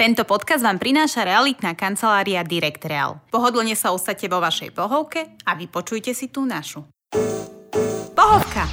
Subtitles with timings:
[0.00, 3.20] Tento podcast vám prináša realitná kancelária Direct Real.
[3.28, 6.88] Pohodlne sa usadte vo vašej pohovke a vypočujte si tú našu.
[8.16, 8.64] Pohovka!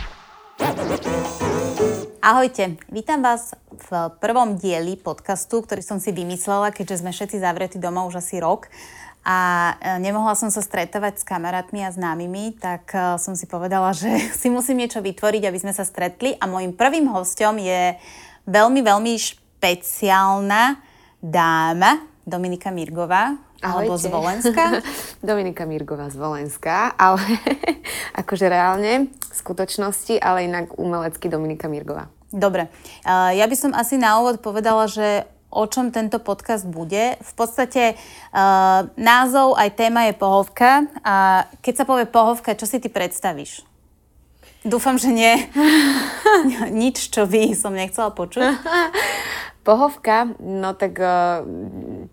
[2.24, 7.76] Ahojte, vítam vás v prvom dieli podcastu, ktorý som si vymyslela, keďže sme všetci zavretí
[7.76, 8.72] doma už asi rok
[9.28, 13.92] a e, nemohla som sa stretávať s kamarátmi a známymi, tak e, som si povedala,
[14.00, 18.00] že si musím niečo vytvoriť, aby sme sa stretli a môjim prvým hostom je
[18.48, 20.87] veľmi, veľmi špeciálna
[21.28, 24.80] dáma Dominika Mirgová, alebo z Volenska.
[25.24, 27.20] Dominika Mirgová z Volenska, ale
[28.22, 32.08] akože reálne, v skutočnosti, ale inak umelecky Dominika Mirgová.
[32.28, 32.68] Dobre.
[33.08, 37.16] Ja by som asi na úvod povedala, že o čom tento podcast bude.
[37.24, 40.92] V podstate uh, názov aj téma je pohovka.
[41.08, 43.64] A keď sa povie pohovka, čo si ty predstavíš?
[44.68, 45.34] Dúfam, že nie.
[46.84, 48.44] Nič, čo by som nechcela počuť.
[49.68, 51.44] Pohovka, no tak uh,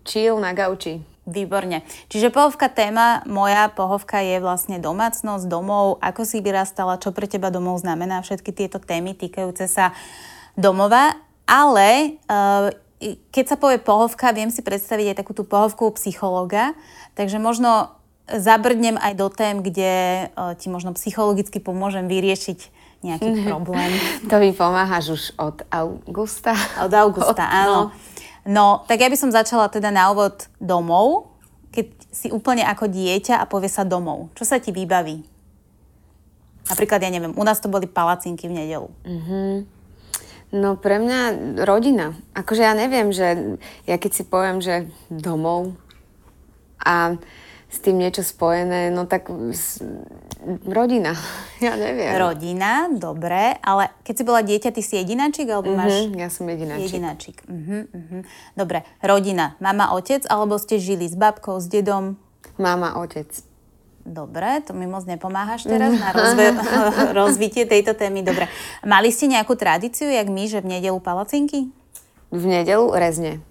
[0.03, 0.99] chill na gauči.
[1.25, 1.81] Výborne.
[2.05, 7.49] Čiže pohovka téma, moja pohovka je vlastne domácnosť, domov, ako si vyrastala, čo pre teba
[7.49, 9.95] domov znamená, všetky tieto témy týkajúce sa
[10.53, 11.17] domova,
[11.49, 12.69] ale uh,
[13.31, 16.77] keď sa povie pohovka, viem si predstaviť aj takú tú pohovku psychologa,
[17.17, 17.89] takže možno
[18.29, 22.74] zabrdnem aj do tém, kde uh, ti možno psychologicky pomôžem vyriešiť
[23.05, 23.47] nejaký mm-hmm.
[23.47, 23.91] problém.
[24.31, 26.57] To mi pomáhaš už od augusta.
[26.81, 27.79] Od augusta, od, áno.
[27.79, 27.81] No.
[28.49, 31.29] no, tak ja by som začala teda na úvod domov,
[31.69, 34.33] keď si úplne ako dieťa a povie sa domov.
[34.33, 35.21] Čo sa ti vybaví?
[36.65, 38.89] Napríklad, ja neviem, u nás to boli palacinky v nedelu.
[39.05, 39.75] Mm-hmm.
[40.55, 41.19] No pre mňa
[41.67, 42.15] rodina.
[42.31, 45.75] Akože ja neviem, že ja keď si poviem, že domov
[46.79, 47.17] a
[47.65, 49.27] s tým niečo spojené, no tak
[50.65, 51.17] rodina,
[51.65, 52.13] ja neviem.
[52.15, 56.07] Rodina, dobre, ale keď si bola dieťa, ty si jedináčik, alebo máš...
[56.07, 56.85] Uh-huh, ja som jedináčik.
[56.87, 58.21] Jedináčik, uh-huh, uh-huh.
[58.53, 62.15] Dobre, rodina, mama, otec, alebo ste žili s babkou, s dedom?
[62.55, 63.27] Mama, otec.
[64.05, 66.61] Dobre, to mi moc nepomáhaš teraz na rozve-
[67.25, 68.21] rozvitie tejto témy.
[68.21, 68.45] Dobre.
[68.85, 71.73] Mali ste nejakú tradíciu, jak my, že v nedelu palacinky?
[72.29, 73.41] V nedelu rezne.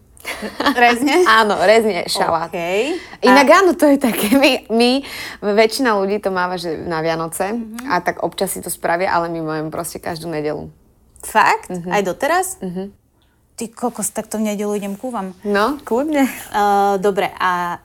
[0.74, 1.24] Rezne?
[1.40, 2.50] áno, rezne šalát.
[2.50, 2.96] Okay.
[3.22, 3.54] Inak a...
[3.62, 4.90] áno, to je také, my, my,
[5.40, 7.88] väčšina ľudí to máva, že na Vianoce mm-hmm.
[7.88, 10.68] a tak občas si to spravia, ale my máme proste každú nedelu.
[11.24, 11.72] Fakt?
[11.72, 11.92] Mm-hmm.
[11.92, 12.46] Aj doteraz?
[12.60, 12.86] Mm-hmm.
[13.54, 15.30] Ty kokos, tak to v nedelu idem ku vám.
[15.46, 16.26] No, kľudne.
[16.50, 17.78] Uh, dobre, a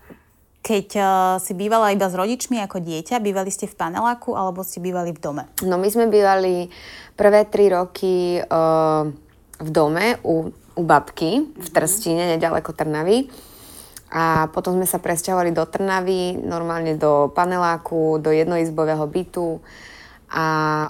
[0.66, 1.06] keď uh,
[1.40, 5.20] si bývala iba s rodičmi ako dieťa, bývali ste v paneláku alebo ste bývali v
[5.22, 5.44] dome?
[5.64, 6.68] No my sme bývali
[7.16, 9.08] prvé tri roky uh,
[9.60, 13.28] v dome u u babky v Trstine, nedaleko Trnavy.
[14.10, 19.60] A potom sme sa presťahovali do Trnavy, normálne do paneláku, do jednoizbového bytu.
[20.32, 20.46] A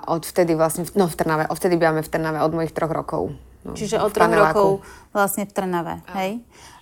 [0.07, 3.33] odvtedy vlastne, no v Trnave, odvtedy bývame v Trnave od mojich troch rokov.
[3.59, 4.69] No, Čiže od troch rokov
[5.11, 6.13] vlastne v Trnave, a.
[6.23, 6.39] hej?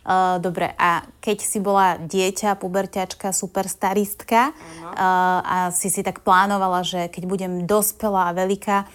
[0.07, 4.95] Uh, dobre, a keď si bola dieťa, puberťačka, super staristka uh,
[5.43, 8.87] a si si tak plánovala, že keď budem dospelá a veľká,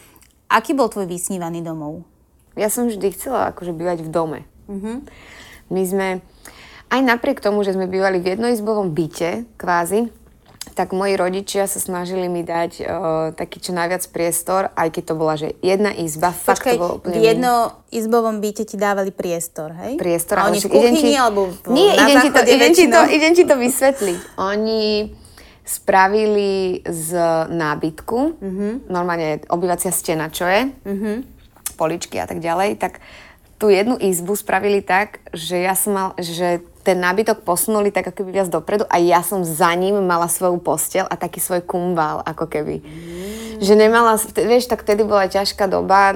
[0.49, 2.07] aký bol tvoj vysnívaný domov?
[2.57, 4.41] Ja som vždy chcela akože bývať v dome.
[4.69, 4.97] Mm-hmm.
[5.73, 6.09] My sme,
[6.93, 10.13] aj napriek tomu, že sme bývali v jednoizbovom byte, kvázi,
[10.73, 12.87] tak moji rodičia sa snažili mi dať uh,
[13.37, 16.93] taký čo najviac priestor, aj keď to bola, že jedna izba, Počkej, fakt to bolo
[17.01, 17.13] úplne...
[17.13, 20.01] v jednoizbovom byte ti dávali priestor, hej?
[20.01, 20.41] Priestor.
[20.41, 21.19] A oni v kuchyni, ti...
[21.19, 24.21] alebo v, Nie, idem ti, to, idem, ti to, idem ti to vysvetliť.
[24.41, 25.13] Oni
[25.63, 27.09] spravili z
[27.53, 28.73] nábytku, mm-hmm.
[28.91, 31.32] normálne obývacia stena, čo je, mm-hmm
[31.75, 33.03] poličky a tak ďalej, tak
[33.63, 38.27] tú jednu izbu spravili tak, že ja som mal, že ten nábytok posunuli tak ako
[38.27, 42.27] keby viac dopredu a ja som za ním mala svoju postel a taký svoj kumbál
[42.27, 42.83] ako keby.
[42.83, 43.63] Mm.
[43.63, 46.11] Že nemala, vieš, tak vtedy bola ťažká doba,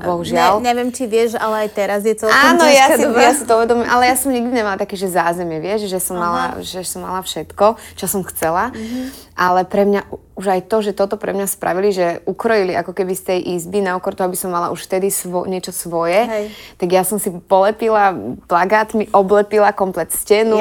[0.00, 0.64] bohužiaľ.
[0.64, 3.20] Ne, neviem, či vieš, ale aj teraz je celkom Áno, ja si, doba.
[3.20, 6.16] ja si to uvedomím, ale ja som nikdy nemala také, že zázemie, vieš, že som,
[6.16, 8.72] mala, že som mala všetko, čo som chcela.
[8.72, 12.94] Mm-hmm ale pre mňa už aj to, že toto pre mňa spravili, že ukrojili ako
[12.94, 16.26] keby z tej izby na okor toho, aby som mala už vtedy svo, niečo svoje,
[16.26, 16.46] Hej.
[16.78, 18.14] tak ja som si polepila
[18.46, 20.58] plagátmi, oblepila komplet stenu.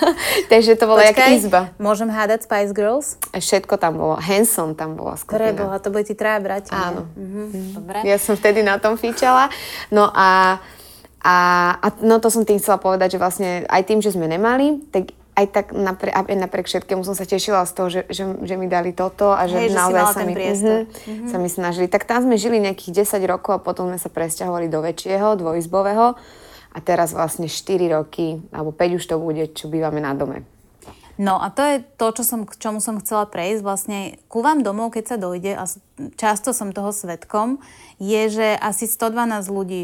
[0.50, 1.70] Takže to bola jak izba.
[1.82, 3.18] Môžem hádať Spice Girls?
[3.34, 4.14] Všetko tam bolo.
[4.18, 5.54] Hanson tam bola skupina.
[5.54, 6.74] Preboha, to boli tí traja bratia.
[6.74, 7.06] Áno.
[7.14, 7.78] Mhm.
[7.78, 7.98] Dobre.
[8.06, 9.50] Ja som vtedy na tom fičala.
[9.90, 10.58] No a
[11.22, 11.36] a,
[11.78, 15.14] a no to som tým chcela povedať, že vlastne aj tým, že sme nemali, tak
[15.32, 18.68] aj tak napriek, aj napriek všetkému som sa tešila z toho, že, že, že mi
[18.68, 21.28] dali toto a že Hej, naozaj že sa, mi, uh-huh, uh-huh.
[21.32, 21.86] sa mi snažili.
[21.88, 26.06] Tak tam sme žili nejakých 10 rokov a potom sme sa presťahovali do väčšieho, dvojizbového
[26.72, 30.44] a teraz vlastne 4 roky, alebo 5 už to bude, čo bývame na dome.
[31.20, 33.60] No a to je to, čo som, k čomu som chcela prejsť.
[33.60, 33.98] Vlastne
[34.32, 35.64] ku vám domov, keď sa dojde, a
[36.16, 37.60] často som toho svetkom,
[38.00, 39.82] je, že asi 112 ľudí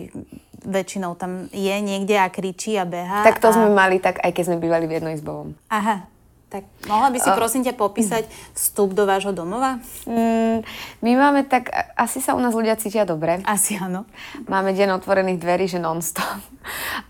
[0.65, 3.23] väčšinou tam je niekde a kričí a beha.
[3.23, 3.55] Tak to a...
[3.55, 5.55] sme mali tak, aj keď sme bývali v jednoizbovom.
[5.71, 6.11] Aha,
[6.49, 8.25] tak mohla by si prosím ťa popísať
[8.57, 9.79] vstup do vášho domova?
[10.09, 10.65] Mm,
[11.05, 13.45] my máme tak, asi sa u nás ľudia cítia dobre.
[13.45, 14.09] Asi áno.
[14.51, 16.41] Máme deň otvorených dverí, že non-stop.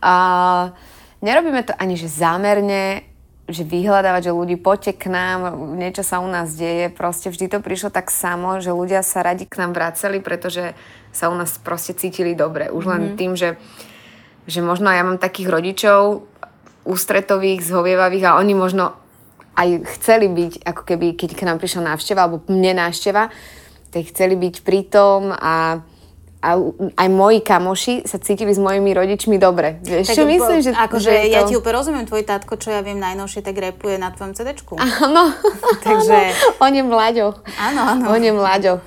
[0.03, 0.15] A
[1.25, 3.08] nerobíme to ani že zámerne,
[3.49, 6.93] že vyhľadávať, že ľudí poďte k nám, niečo sa u nás deje.
[6.93, 10.77] Proste vždy to prišlo tak samo, že ľudia sa radi k nám vraceli, pretože
[11.17, 12.69] sa u nás proste cítili dobre.
[12.69, 13.19] Už len mm-hmm.
[13.19, 13.57] tým, že,
[14.45, 16.29] že možno ja mám takých rodičov
[16.85, 18.93] ústretových, zhovievavých a oni možno
[19.57, 23.33] aj chceli byť, ako keby, keď k nám prišla návšteva, alebo mne návšteva,
[23.89, 25.81] tak chceli byť pritom a
[26.39, 26.55] a
[26.95, 29.83] aj moji kamoši sa cítili s mojimi rodičmi dobre.
[29.83, 31.51] Vieš, čo myslím, že, akože že ja to...
[31.51, 34.79] ti úplne rozumiem, tvoj tátko, čo ja viem najnovšie, tak repuje na tvojom CDčku.
[34.79, 35.35] Áno,
[35.87, 36.17] Takže...
[36.63, 37.37] on je mlaďoch.
[37.59, 38.05] Áno, áno.
[38.15, 38.33] On je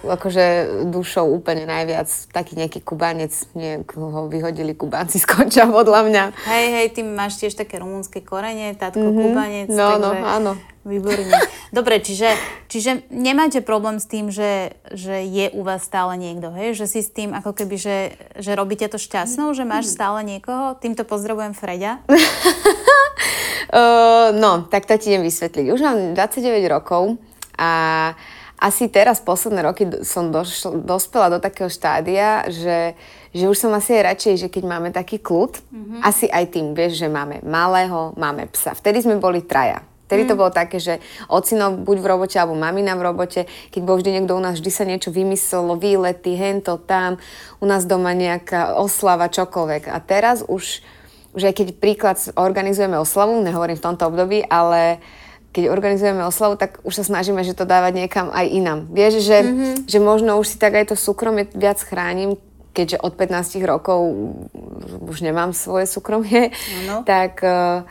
[0.08, 0.46] akože
[0.88, 2.08] dušou úplne najviac.
[2.32, 6.24] Taký nejaký kubanec, nie, ho vyhodili kubánci z konča podľa mňa.
[6.48, 9.24] Hej, hej, ty máš tiež také rumúnske korene, tátko mm-hmm.
[9.28, 9.68] kubanec.
[9.68, 10.00] No, takže...
[10.00, 10.52] no, áno.
[10.82, 11.30] Výborne.
[11.78, 12.34] Dobre, čiže,
[12.68, 16.74] čiže nemáte problém s tým, že, že je u vás stále niekto, hej?
[16.74, 20.74] Že si s tým ako keby, že, že robíte to šťastnou, že máš stále niekoho?
[20.82, 22.02] Týmto pozdravujem Freďa.
[22.10, 22.18] uh,
[24.34, 25.70] no, tak to ti idem vysvetliť.
[25.70, 27.22] Už mám 29 rokov
[27.62, 27.70] a
[28.62, 32.94] asi teraz posledné roky som došl, dospela do takého štádia, že,
[33.34, 36.00] že už som asi aj radšej, že keď máme taký kľud, mm-hmm.
[36.06, 38.78] asi aj tým, vieš, že máme malého, máme psa.
[38.78, 39.82] Vtedy sme boli traja.
[40.12, 40.42] Vtedy to mm.
[40.44, 41.00] bolo také, že
[41.32, 43.48] ocino buď v robote, alebo mamina v robote.
[43.72, 47.16] Keď bol vždy niekto u nás, vždy sa niečo vymyslelo, výlety, hento, tam,
[47.64, 49.88] u nás doma nejaká oslava, čokoľvek.
[49.88, 50.84] A teraz už,
[51.40, 55.00] aj keď príklad organizujeme oslavu, nehovorím v tomto období, ale
[55.56, 58.80] keď organizujeme oslavu, tak už sa snažíme, že to dávať niekam aj inám.
[58.92, 59.74] Vieš, že, mm-hmm.
[59.88, 62.36] že možno už si tak aj to súkromie viac chránim,
[62.76, 64.00] keďže od 15 rokov
[65.08, 67.04] už nemám svoje súkromie, ano.
[67.04, 67.84] tak uh,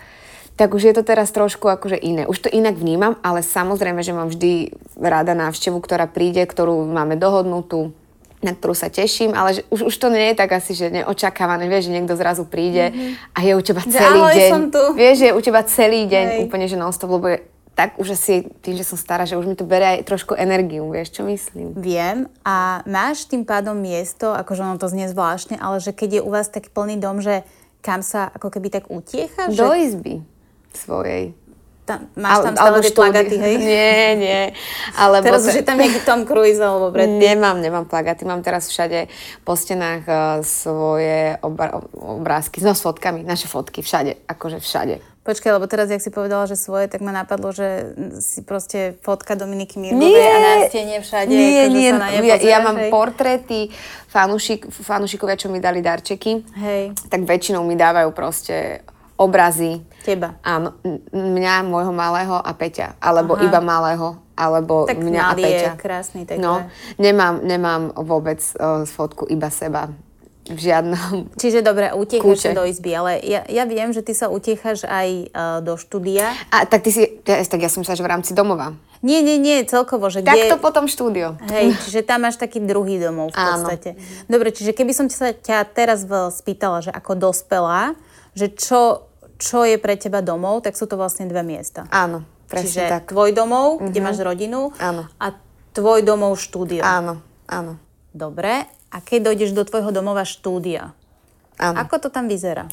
[0.60, 2.28] tak už je to teraz trošku akože iné.
[2.28, 7.16] Už to inak vnímam, ale samozrejme, že mám vždy rada návštevu, ktorá príde, ktorú máme
[7.16, 7.96] dohodnutú,
[8.44, 11.64] na ktorú sa teším, ale že už, už to nie je tak asi, že neočakávané,
[11.64, 13.32] vieš, že niekto zrazu príde mm-hmm.
[13.32, 14.50] a je u teba celý Ahoj, deň.
[14.52, 14.82] Som tu.
[15.00, 16.38] Vieš, že je u teba celý deň Hej.
[16.44, 17.38] úplne, že non-stop, lebo je
[17.72, 20.84] tak už asi tým, že som stará, že už mi to berie aj trošku energiu,
[20.92, 21.72] vieš, čo myslím.
[21.72, 26.24] Viem a máš tým pádom miesto, akože ono to znie zvláštne, ale že keď je
[26.24, 27.48] u vás taký plný dom, že
[27.80, 29.48] kam sa ako keby tak utiecha?
[29.48, 29.88] Do že...
[29.88, 30.20] izby
[30.74, 31.34] svojej.
[31.90, 33.54] Tam, máš tam stále tie plagaty, hej?
[33.72, 34.42] Nie, nie.
[34.94, 37.18] Alebo teraz už je tam nejaký Tom Cruise alebo Brad Pitt.
[37.18, 38.22] Nemám, nemám plagaty.
[38.22, 39.10] Mám teraz všade
[39.42, 45.02] po stenách uh, svoje obra- obrázky, no s fotkami, naše fotky, všade, akože všade.
[45.20, 47.92] Počkaj, lebo teraz, jak si povedala, že svoje, tak ma napadlo, že
[48.24, 51.28] si proste fotka Dominiky Mirgovej a na stene všade.
[51.28, 52.88] Nie, akože nie, sa na ne ja, ja mám hej.
[52.88, 53.68] portréty
[54.08, 56.40] fanúšik, fanúšikovia, čo mi dali darčeky.
[56.56, 56.96] Hej.
[57.12, 58.80] Tak väčšinou mi dávajú proste
[59.20, 59.84] obrazy.
[60.00, 60.40] Teba.
[60.40, 60.80] Áno,
[61.12, 62.96] mňa, môjho malého a Peťa.
[62.96, 63.44] Alebo Aha.
[63.44, 65.70] iba malého, alebo tak mňa a je Peťa.
[65.76, 66.24] krásny.
[66.24, 66.64] Tak no,
[66.96, 69.92] nemám, nemám vôbec uh, fotku iba seba.
[70.50, 74.32] V žiadnom Čiže dobre, utiechaš sa do izby, ale ja, ja viem, že ty sa
[74.32, 76.32] utiechaš aj uh, do štúdia.
[76.50, 78.74] A tak ty si, tak ja som sa, že v rámci domova.
[79.04, 80.50] Nie, nie, nie, celkovo, že tak kde...
[80.50, 81.38] to potom štúdio.
[81.48, 83.90] Hej, čiže tam máš taký druhý domov v podstate.
[83.94, 84.26] Áno.
[84.26, 87.94] Dobre, čiže keby som sa ťa teraz spýtala, že ako dospelá,
[88.36, 89.09] že čo,
[89.40, 91.88] čo je pre teba domov, tak sú to vlastne dve miesta.
[91.88, 93.08] Áno, presne Čiže tak.
[93.08, 93.88] tvoj domov, mm-hmm.
[93.88, 95.08] kde máš rodinu áno.
[95.16, 95.26] a
[95.72, 96.84] tvoj domov štúdio.
[96.84, 97.80] Áno, áno.
[98.12, 100.92] Dobre, a keď dojdeš do tvojho domova štúdia,
[101.56, 101.76] áno.
[101.80, 102.68] ako to tam vyzerá?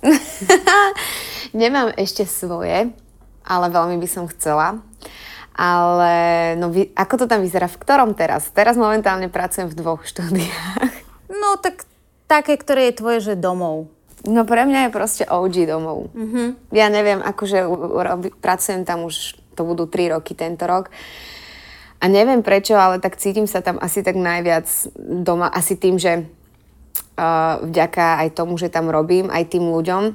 [1.56, 2.92] Nemám ešte svoje,
[3.48, 4.84] ale veľmi by som chcela.
[5.58, 6.14] Ale
[6.62, 7.66] no, vy, ako to tam vyzerá?
[7.66, 8.54] V ktorom teraz?
[8.54, 10.94] Teraz momentálne pracujem v dvoch štúdiách.
[11.34, 11.90] No tak
[12.30, 13.90] také, ktoré je tvoje, že domov.
[14.28, 16.12] No pre mňa je proste OG domov.
[16.12, 16.48] Mm-hmm.
[16.76, 17.64] Ja neviem, akože
[18.44, 20.92] pracujem tam už, to budú 3 roky tento rok.
[21.98, 24.68] A neviem prečo, ale tak cítim sa tam asi tak najviac
[25.00, 26.28] doma, asi tým, že
[27.18, 30.14] uh, vďaka aj tomu, že tam robím, aj tým ľuďom,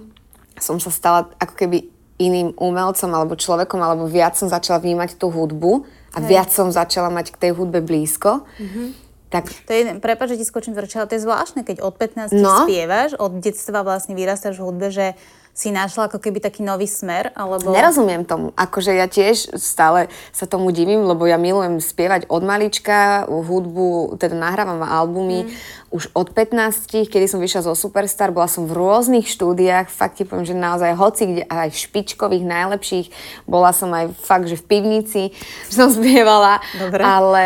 [0.63, 1.91] som sa stala ako keby
[2.23, 5.83] iným umelcom alebo človekom, alebo viac som začala vnímať tú hudbu
[6.15, 6.29] a Hej.
[6.29, 8.47] viac som začala mať k tej hudbe blízko.
[8.61, 8.87] Mm-hmm.
[9.33, 9.49] Tak.
[9.65, 12.69] To je, prepáč, že ti skočím z ale to je zvláštne, keď od 15 no.
[12.69, 15.17] spievaš, od detstva vlastne vyrastáš v hudbe, že
[15.53, 17.77] si našla ako keby taký nový smer, alebo...
[17.77, 18.57] Nerozumiem tomu.
[18.57, 24.33] Akože ja tiež stále sa tomu divím, lebo ja milujem spievať od malička, hudbu, teda
[24.33, 25.49] nahrávam albumy mm.
[25.93, 30.25] už od 15, kedy som vyšla zo Superstar, bola som v rôznych štúdiách, fakt ti
[30.25, 33.07] poviem, že naozaj hoci kde, aj špičkových, najlepších,
[33.45, 35.37] bola som aj fakt, že v pivnici,
[35.69, 37.01] že som spievala, Dobre.
[37.05, 37.45] ale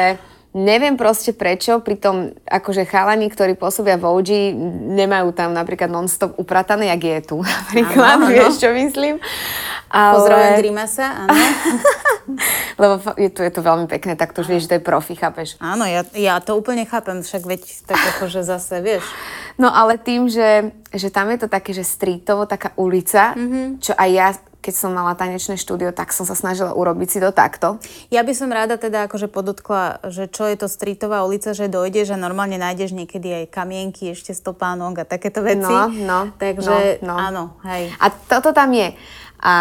[0.57, 4.31] Neviem proste prečo, pritom akože chalani, ktorí pôsobia v OG,
[4.97, 9.21] nemajú tam napríklad non-stop upratané, jak je tu napríklad, ano, vieš čo myslím.
[9.93, 10.17] Ale...
[10.17, 11.37] Pozdravujem Grimasa, áno.
[12.81, 15.13] Lebo je to, je to veľmi pekné, tak to už vieš, že to je profi,
[15.13, 15.61] chápeš?
[15.61, 19.05] Áno, ja, ja to úplne chápem, však veď tak akože zase, vieš.
[19.61, 23.67] No ale tým, že, že tam je to také, že streetovo, taká ulica, mm-hmm.
[23.85, 24.29] čo aj ja
[24.67, 27.79] keď som mala tanečné štúdio, tak som sa snažila urobiť si to takto.
[28.11, 32.03] Ja by som rada teda akože podotkla, že čo je to streetová ulica, že dojde,
[32.03, 35.71] že normálne nájdeš niekedy aj kamienky, ešte stopánok a takéto veci.
[35.71, 36.21] No, no.
[36.35, 37.15] Takže no, no.
[37.15, 37.95] áno, hej.
[38.03, 38.91] A toto tam je.
[39.39, 39.55] A,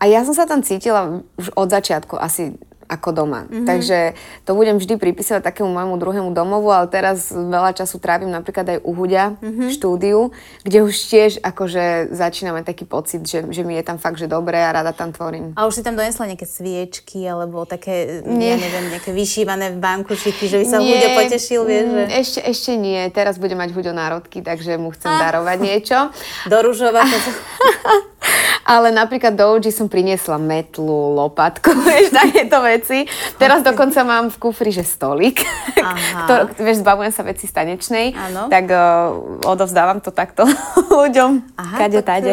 [0.00, 2.56] a ja som sa tam cítila už od začiatku asi
[2.90, 3.46] ako doma.
[3.46, 3.66] Mm-hmm.
[3.70, 3.98] Takže
[4.42, 8.78] to budem vždy pripisovať takému môjmu druhému domovu, ale teraz veľa času trávim napríklad aj
[8.82, 9.70] u Hudia mm-hmm.
[9.70, 10.20] v štúdiu,
[10.66, 14.58] kde už tiež akože začíname taký pocit, že, že mi je tam fakt, že dobre
[14.58, 15.54] a rada tam tvorím.
[15.54, 18.50] A už si tam donesla nejaké sviečky alebo také, nie.
[18.50, 21.86] ja neviem, nejaké vyšívané v bankušiky, že by sa Hudio potešil, vieš?
[21.86, 22.02] Že...
[22.02, 23.00] Mm, ešte, ešte nie.
[23.14, 25.30] Teraz bude mať Hudio národky, takže mu chcem ah.
[25.30, 25.98] darovať niečo.
[26.50, 27.06] Do rúžova.
[28.70, 32.79] Ale napríklad do OG som priniesla metlu, lopatku, vieš, takéto veci.
[33.36, 33.68] Teraz okay.
[33.72, 35.44] dokonca mám v kufri, že stolík,
[36.24, 38.48] Ktor, vieš, zbavujem sa veci stanečnej, ano.
[38.48, 40.48] tak uh, odovzdávam to takto
[41.00, 42.32] ľuďom, Aha, kade, tade.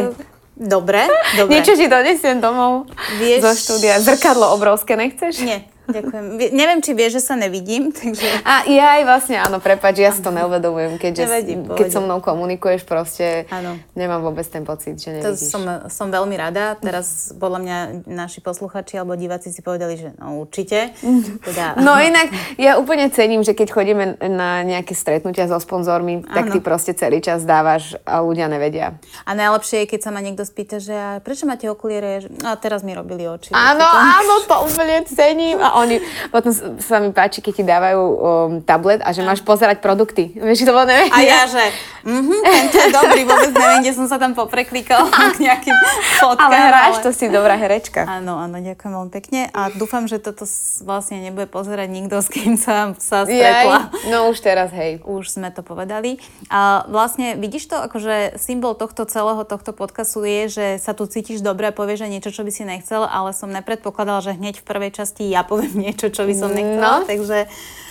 [0.58, 1.06] Dobre,
[1.38, 1.54] dobre.
[1.54, 2.89] Niečo ti donesiem domov
[3.22, 3.46] Vieš...
[3.46, 4.01] zo štúdia.
[4.01, 5.46] Zrkadlo obrovské nechceš?
[5.46, 5.70] Nie.
[5.88, 6.25] Ďakujem.
[6.51, 8.27] Neviem, či vieš, že sa nevidím, takže...
[8.44, 12.20] A ja aj vlastne, áno, prepač, ja si to neuvedomujem, keďže Nevadí, keď so mnou
[12.20, 13.79] komunikuješ, proste ano.
[13.96, 15.48] nemám vôbec ten pocit, že nevidíš.
[15.48, 16.75] To som, som veľmi rada.
[16.77, 20.91] Teraz podľa mňa naši posluchači alebo diváci si povedali, že no určite.
[21.48, 21.79] Teda...
[21.79, 22.29] No inak,
[22.60, 27.24] ja úplne cením, že keď chodíme na nejaké stretnutia so sponzormi, tak ty proste celý
[27.24, 29.00] čas dávaš a ľudia nevedia.
[29.24, 32.27] A najlepšie je, keď sa ma niekto spýta, že a prečo máte okuliere?
[32.44, 33.53] A teraz mi robili oči.
[33.53, 35.62] Áno, áno, to úplne cením.
[35.62, 36.01] A oni,
[36.34, 38.17] potom sa mi páči, keď ti dávajú um,
[38.65, 40.34] tablet a že máš pozerať produkty.
[40.34, 41.12] Vieš, to bolo neviem.
[41.13, 41.63] A ja, že
[42.05, 45.75] mhm, tento je dobrý, vôbec neviem, kde som sa tam popreklikala k nejakým
[46.22, 46.50] fotkám.
[46.50, 47.03] Ale hráš, ale...
[47.05, 48.03] to si dobrá herečka.
[48.07, 50.46] Áno, áno, ďakujem veľmi pekne a dúfam, že toto
[50.84, 53.91] vlastne nebude pozerať nikto, s kým sa, sa stretla.
[53.93, 55.00] Jaj, no už teraz, hej.
[55.05, 56.17] Už sme to povedali.
[56.48, 61.43] A vlastne vidíš to, akože symbol tohto celého tohto podcastu je, že sa tu cítiš
[61.43, 64.67] dobre a povieš, že niečo, čo by si nechcel, ale som nepredpokladala, že hneď v
[64.67, 67.07] prvej časti ja poviem niečo, čo by som nechcela, no.
[67.07, 67.47] takže...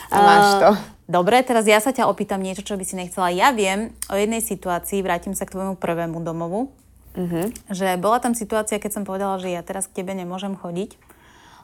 [0.06, 0.70] Máš to.
[1.06, 3.30] Dobre, teraz ja sa ťa opýtam niečo, čo by si nechcela.
[3.30, 6.74] Ja viem o jednej situácii, vrátim sa k tvojmu prvému domovu,
[7.14, 7.46] uh-huh.
[7.70, 10.98] že bola tam situácia, keď som povedala, že ja teraz k tebe nemôžem chodiť,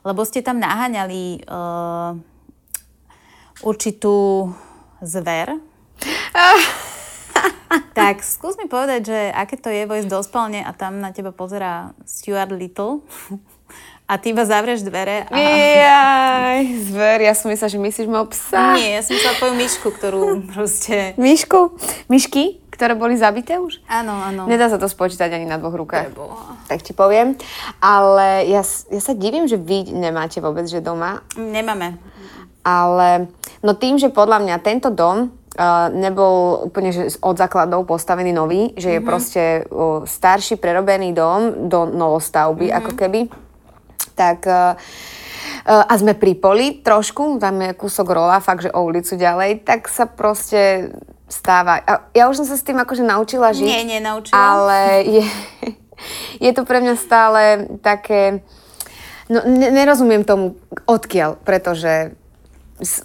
[0.07, 2.15] lebo ste tam naháňali uh,
[3.67, 4.51] určitú
[5.03, 5.59] zver.
[7.99, 11.35] tak skús mi povedať, že aké to je vojsť do spálne a tam na teba
[11.35, 13.03] pozera Stuart Little
[14.09, 15.35] a ty iba zavrieš dvere a...
[15.37, 18.77] Jaj, zver, ja som myslela, že myslíš môjho psa.
[18.77, 21.17] Nie, ja som myslela tvoju myšku, ktorú proste...
[21.17, 21.79] Myšku?
[22.13, 23.81] Myšky, ktoré boli zabité už?
[23.89, 24.45] Áno, áno.
[24.51, 26.13] Nedá sa to spočítať ani na dvoch rukách.
[26.13, 26.61] Preboha.
[26.69, 27.39] Tak ti poviem.
[27.81, 31.25] Ale ja, ja sa divím, že vy nemáte vôbec, že doma.
[31.39, 31.97] Nemáme.
[32.67, 33.33] Ale,
[33.65, 38.73] no tým, že podľa mňa tento dom Uh, nebol úplne že od základov postavený nový,
[38.73, 39.05] že je mm-hmm.
[39.05, 42.81] proste uh, starší prerobený dom do novostavby, mm-hmm.
[42.81, 43.21] ako keby
[44.13, 44.77] tak uh,
[45.67, 49.87] a sme pri poli trošku, tam je kúsok rola, fakt, že o ulicu ďalej, tak
[49.87, 50.91] sa proste
[51.31, 51.81] stáva.
[51.87, 53.67] A ja už som sa s tým akože naučila žiť.
[53.67, 54.37] Nie, nie, naučila.
[54.37, 55.25] Ale je,
[56.43, 57.43] je to pre mňa stále
[57.81, 58.45] také...
[59.31, 62.13] No, nerozumiem tomu, odkiaľ, pretože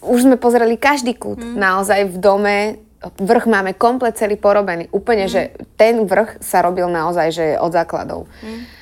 [0.02, 1.40] už sme pozreli každý kút.
[1.40, 1.56] Mm.
[1.56, 2.56] Naozaj v dome
[3.00, 4.90] vrch máme komplet celý porobený.
[4.90, 5.32] Úplne, mm.
[5.32, 8.26] že ten vrch sa robil naozaj, že od základov.
[8.42, 8.77] Mm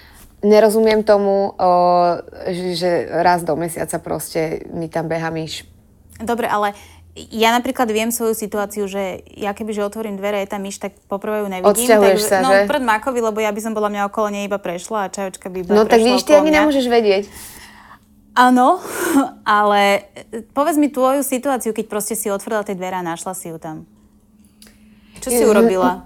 [0.46, 1.70] nerozumiem tomu, o,
[2.78, 5.66] že raz do mesiaca proste mi tam beha myš.
[6.22, 6.78] Dobre, ale
[7.16, 10.92] ja napríklad viem svoju situáciu, že ja keby, že otvorím dvere, je tam myš, tak
[11.08, 11.72] poprvé ju nevidím.
[11.72, 12.68] Odsťahuješ tak, sa, no, že?
[12.68, 15.56] pred Makovi, lebo ja by som bola mňa okolo nej iba prešla a čajočka by
[15.64, 17.24] iba No tak vidíš, ty ani nemôžeš vedieť.
[18.36, 18.84] Áno,
[19.48, 20.12] ale
[20.52, 23.88] povedz mi tvoju situáciu, keď proste si otvorila tie dvere a našla si ju tam.
[25.24, 26.04] Čo si urobila?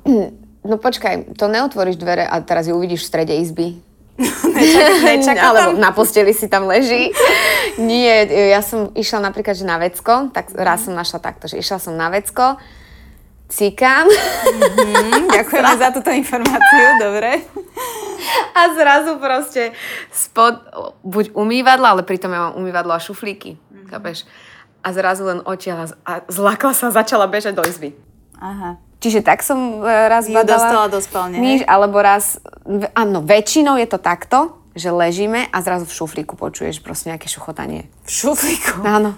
[0.63, 3.83] No počkaj, to neotvoríš dvere a teraz ju uvidíš v strede izby.
[4.21, 7.09] Nečak, Alebo na posteli si tam leží.
[7.81, 11.79] Nie, ja som išla napríklad že na vecko, tak raz som našla takto, že išla
[11.81, 12.61] som na vecko,
[13.49, 14.07] cikám.
[14.07, 17.41] Mm-hmm, ďakujeme za túto informáciu, dobre.
[18.53, 19.73] A zrazu proste
[20.13, 20.61] spod,
[21.01, 24.49] buď umývadla, ale pritom ja mám umývadlo a šuflíky, mm-hmm.
[24.81, 27.93] A zrazu len otiahla a zlakla sa, začala bežať do izby.
[28.41, 28.81] Aha.
[29.01, 30.61] Čiže tak som e, raz Ju badala.
[30.61, 32.37] dostala do spálne, níž, alebo raz,
[32.93, 34.39] áno, väčšinou je to takto,
[34.77, 37.89] že ležíme a zrazu v šuflíku počuješ proste nejaké šuchotanie.
[38.05, 38.85] V šuflíku?
[38.85, 39.17] Áno.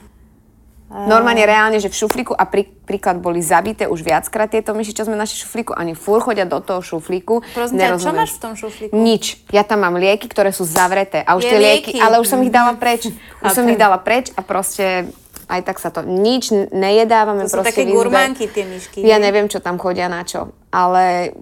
[0.93, 5.09] Normálne reálne, že v šuflíku a prí, príklad boli zabité už viackrát tieto myši, čo
[5.09, 7.41] sme našli v šuflíku, ani fúr chodia do toho šuflíku.
[7.57, 8.93] Prosím ťa, čo máš v tom šuflíku?
[8.93, 9.41] Nič.
[9.49, 11.25] Ja tam mám lieky, ktoré sú zavreté.
[11.25, 12.05] A už Je tie lieky, lieky.
[12.05, 13.09] ale už som ich dala preč.
[13.41, 13.73] Už som Chápem.
[13.73, 15.09] ich dala preč a proste
[15.49, 17.47] aj tak sa to nič nejedávame.
[17.49, 19.03] To sú také gurmánky, tie myšky.
[19.03, 20.55] Ja neviem, čo tam chodia na čo.
[20.71, 21.35] Ale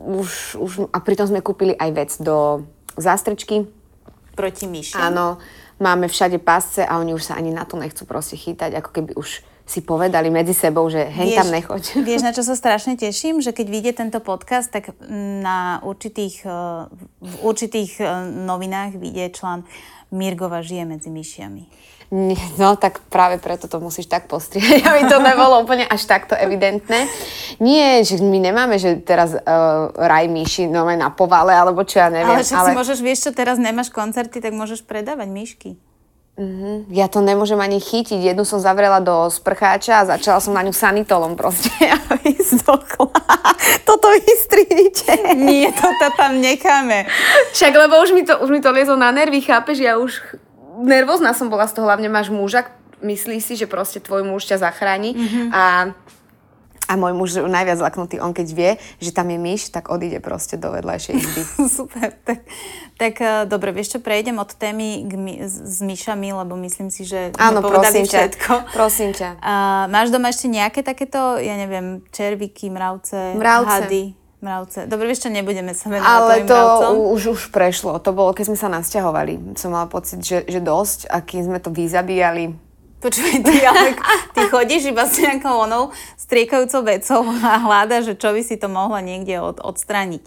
[0.00, 2.64] už, už, a pritom sme kúpili aj vec do
[2.96, 3.68] zástrčky.
[4.34, 5.12] Proti myšiam.
[5.12, 5.36] Áno,
[5.80, 9.12] máme všade pásce a oni už sa ani na to nechcú proste chytať, ako keby
[9.16, 11.82] už si povedali medzi sebou, že hen tam nechoď.
[12.08, 13.38] Vieš, na čo sa strašne teším?
[13.38, 14.90] Že keď vyjde tento podcast, tak
[15.46, 16.90] na určitých, eh,
[17.22, 19.62] v určitých eh, novinách vyjde člán
[20.10, 21.70] Mirgova žije medzi myšiami.
[22.58, 27.06] No tak práve preto to musíš tak postrieť, aby to nebolo úplne až takto evidentné.
[27.62, 32.10] Nie, že my nemáme, že teraz uh, raj myši no, na povale, alebo čo ja
[32.10, 32.34] neviem.
[32.34, 35.70] Ale však si môžeš, vieš čo, teraz nemáš koncerty, tak môžeš predávať myšky.
[36.88, 38.32] Ja to nemôžem ani chytiť.
[38.32, 41.68] Jednu som zavrela do sprcháča a začala som na ňu sanitolom proste,
[42.10, 43.12] aby zdochla.
[43.88, 45.36] Toto vystrihnite.
[45.36, 47.10] Nie, toto tam necháme.
[47.52, 49.82] Však, lebo už mi to, už mi to liezlo na nervy, chápeš?
[49.82, 50.16] Ja už
[50.80, 52.66] nervózna som bola z toho, hlavne máš muža,
[53.04, 55.46] myslí si, že proste tvoj muž ťa zachráni mm-hmm.
[55.52, 55.64] a
[56.90, 60.58] a môj muž najviac laknutý, on keď vie, že tam je myš, tak odíde proste
[60.58, 61.42] do vedľajšej izby.
[61.78, 62.42] Super, tak,
[62.98, 67.06] tak eh, dobre, vieš čo, prejdem od témy k my, s, myšami, lebo myslím si,
[67.06, 68.34] že Áno, prosím ťa.
[68.34, 68.52] všetko.
[68.74, 69.38] Prosím ťa.
[69.38, 69.54] A
[69.86, 73.86] máš doma ešte nejaké takéto, ja neviem, červíky, mravce, Mravce.
[73.86, 74.19] hady?
[74.40, 74.88] Mravce.
[74.88, 76.92] Dobre, vieš čo, nebudeme sa venovať Ale to mravcom.
[77.12, 78.00] už, už prešlo.
[78.00, 79.52] To bolo, keď sme sa nasťahovali.
[79.60, 82.56] Som mala pocit, že, že dosť a kým sme to vyzabíjali.
[83.00, 83.96] Počuj, ty, ale
[84.36, 88.68] ty chodíš iba s nejakou onou striekajúcou vecou a hľadaš, že čo by si to
[88.68, 90.24] mohla niekde od, odstrániť.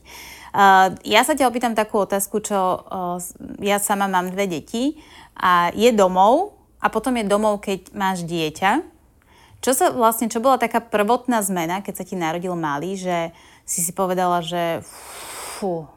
[0.54, 3.18] Uh, ja sa ťa opýtam takú otázku, čo uh,
[3.62, 5.02] ja sama mám dve deti
[5.34, 8.86] a je domov a potom je domov, keď máš dieťa.
[9.64, 13.80] Čo sa vlastne, čo bola taká prvotná zmena, keď sa ti narodil malý, že si
[13.82, 14.84] si povedala, že
[15.60, 15.88] fú,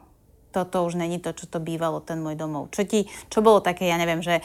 [0.51, 2.73] toto už není to, čo to bývalo, ten môj domov.
[2.73, 4.41] Čo ti, čo bolo také, ja neviem, že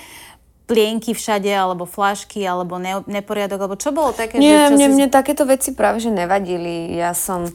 [0.67, 4.87] plienky všade, alebo flašky, alebo ne, neporiadok, alebo čo bolo také, Nie, že čo mne,
[4.89, 4.93] si...
[4.97, 6.95] mne takéto veci práve že nevadili.
[6.95, 7.49] Ja som...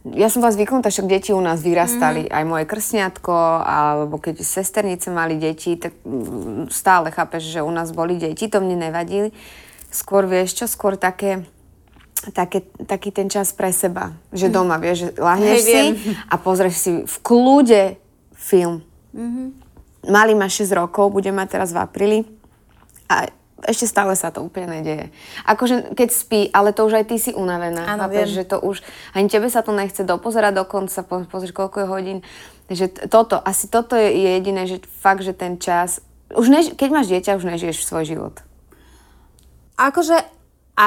[0.00, 2.24] Ja som bola zvyknutá, však deti u nás vyrastali.
[2.24, 2.32] Mhm.
[2.32, 7.92] Aj moje krstňatko, alebo keď sesternice mali deti, tak mm, stále chápeš, že u nás
[7.92, 9.28] boli deti, to mne nevadili.
[9.92, 11.44] Skôr vieš čo, skôr také,
[12.28, 14.12] také, taký ten čas pre seba.
[14.36, 15.56] Že doma, vieš, že lahneš.
[15.56, 15.92] Hej, si viem.
[16.28, 17.96] a pozrieš si v kľude
[18.36, 18.84] film.
[19.16, 19.56] Mhm.
[20.08, 22.18] Malý má 6 rokov, bude mať teraz v apríli.
[23.08, 23.28] A
[23.68, 25.12] ešte stále sa to úplne nedeje.
[25.44, 27.84] Akože keď spí, ale to už aj ty si unavená.
[27.84, 28.80] Áno, chápeš, že to už,
[29.12, 32.18] ani tebe sa to nechce dopozerať dokonca, po, pozrieš koľko je hodín.
[32.72, 36.00] Že toto, asi toto je jediné, že fakt, že ten čas,
[36.32, 38.34] už než, keď máš dieťa, už nežiješ svoj život.
[39.76, 40.24] Akože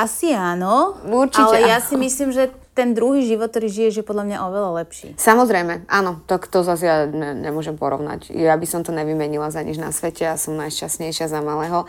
[0.01, 4.25] asi áno, Určite ale ja si myslím, že ten druhý život, ktorý žiješ, je podľa
[4.34, 5.13] mňa oveľa lepší.
[5.13, 8.34] Samozrejme, áno, to, to zase ja ne, nemôžem porovnať.
[8.34, 11.86] Ja by som to nevymenila za nič na svete, ja som najšťastnejšia za malého.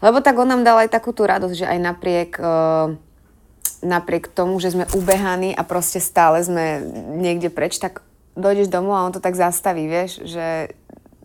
[0.00, 2.96] Lebo tak on nám dal aj takú tú radosť, že aj napriek, uh,
[3.84, 6.80] napriek tomu, že sme ubehaní a proste stále sme
[7.20, 8.00] niekde preč, tak
[8.38, 10.72] dojdeš domov a on to tak zastaví, vieš, že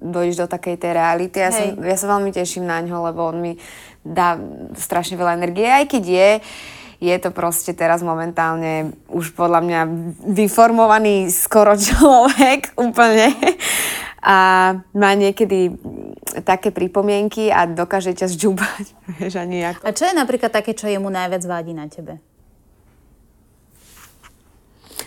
[0.03, 1.39] dojdeš do takej tej reality.
[1.39, 3.55] Ja, som, ja sa veľmi teším na ňo, lebo on mi
[4.03, 4.35] dá
[4.75, 6.29] strašne veľa energie, aj keď je
[7.03, 9.81] je to proste teraz momentálne už podľa mňa
[10.23, 13.35] vyformovaný skoro človek úplne
[14.23, 14.37] a
[14.95, 15.75] má niekedy
[16.47, 18.85] také pripomienky a dokáže ťa zďubať,
[19.19, 19.83] vieš, a nejako.
[19.83, 22.23] A čo je napríklad také, čo jemu najviac vadí na tebe?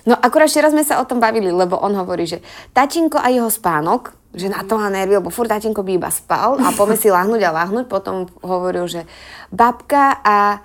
[0.07, 2.39] No akurát včera sme sa o tom bavili, lebo on hovorí, že
[2.71, 6.61] tatinko a jeho spánok, že na to má nervy, lebo furt tatinko by iba spal
[6.61, 7.89] a poďme si lahnúť a lahnúť.
[7.89, 9.09] Potom hovoril, že
[9.49, 10.61] babka a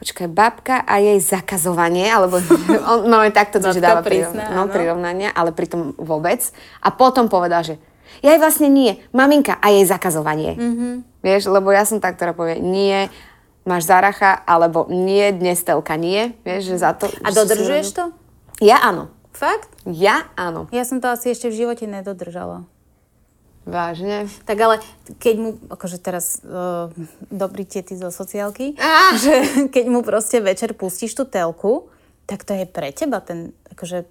[0.00, 2.40] počkaj, babka a jej zakazovanie, alebo
[2.90, 6.40] on no, takto to, že Babka dáva prirovn- no, prirovnania, ale pritom vôbec.
[6.80, 7.76] A potom povedal, že
[8.24, 10.56] ja jej vlastne nie, maminka a jej zakazovanie.
[10.56, 10.94] Mm-hmm.
[11.20, 13.12] Vieš, lebo ja som tá, ktorá povie nie,
[13.68, 16.32] máš zaracha, alebo nie, dnes telka nie.
[16.48, 17.12] Vieš, že za to...
[17.20, 18.04] A dodržuješ to?
[18.64, 19.12] Ja áno.
[19.36, 19.68] Fakt?
[19.84, 20.68] Ja áno.
[20.72, 22.64] Ja som to asi ešte v živote nedodržala.
[23.70, 24.26] Vážne.
[24.42, 24.82] Tak ale
[25.22, 26.90] keď mu, akože teraz uh,
[27.30, 29.14] dobrý tety zo sociálky, Á!
[29.14, 29.34] že
[29.74, 31.86] keď mu proste večer pustíš tú telku,
[32.26, 34.02] tak to je pre teba ten, akože...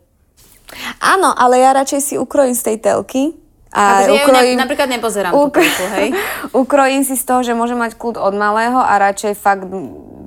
[1.04, 3.24] Áno, ale ja radšej si ukrojím z tej telky.
[3.70, 6.10] A Akože ja ju ne- napríklad nepozerám tú telku, hej?
[6.66, 9.62] ukrojím si z toho, že môžem mať kľud od malého a radšej fakt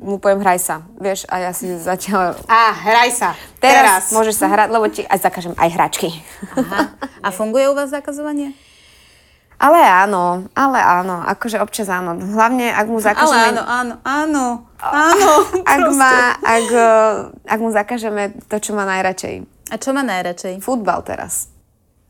[0.03, 0.77] mu poviem hraj sa.
[0.99, 2.39] Vieš, a ja si zatiaľ...
[2.47, 3.31] Á, hraj sa.
[3.63, 6.11] Teraz, môžeš sa hrať, lebo ti aj zakažem aj hračky.
[6.59, 6.95] Aha.
[7.23, 8.55] A funguje u vás zakazovanie?
[9.63, 12.19] Ale áno, ale áno, akože občas áno.
[12.19, 13.31] Hlavne, ak mu zakažeme...
[13.31, 14.45] Ale áno, áno, áno,
[14.83, 15.33] áno.
[15.71, 16.67] ak, má, ak,
[17.47, 19.47] ak mu zakažeme to, čo má najradšej.
[19.71, 20.59] A čo má najradšej?
[20.67, 21.47] Futbal teraz.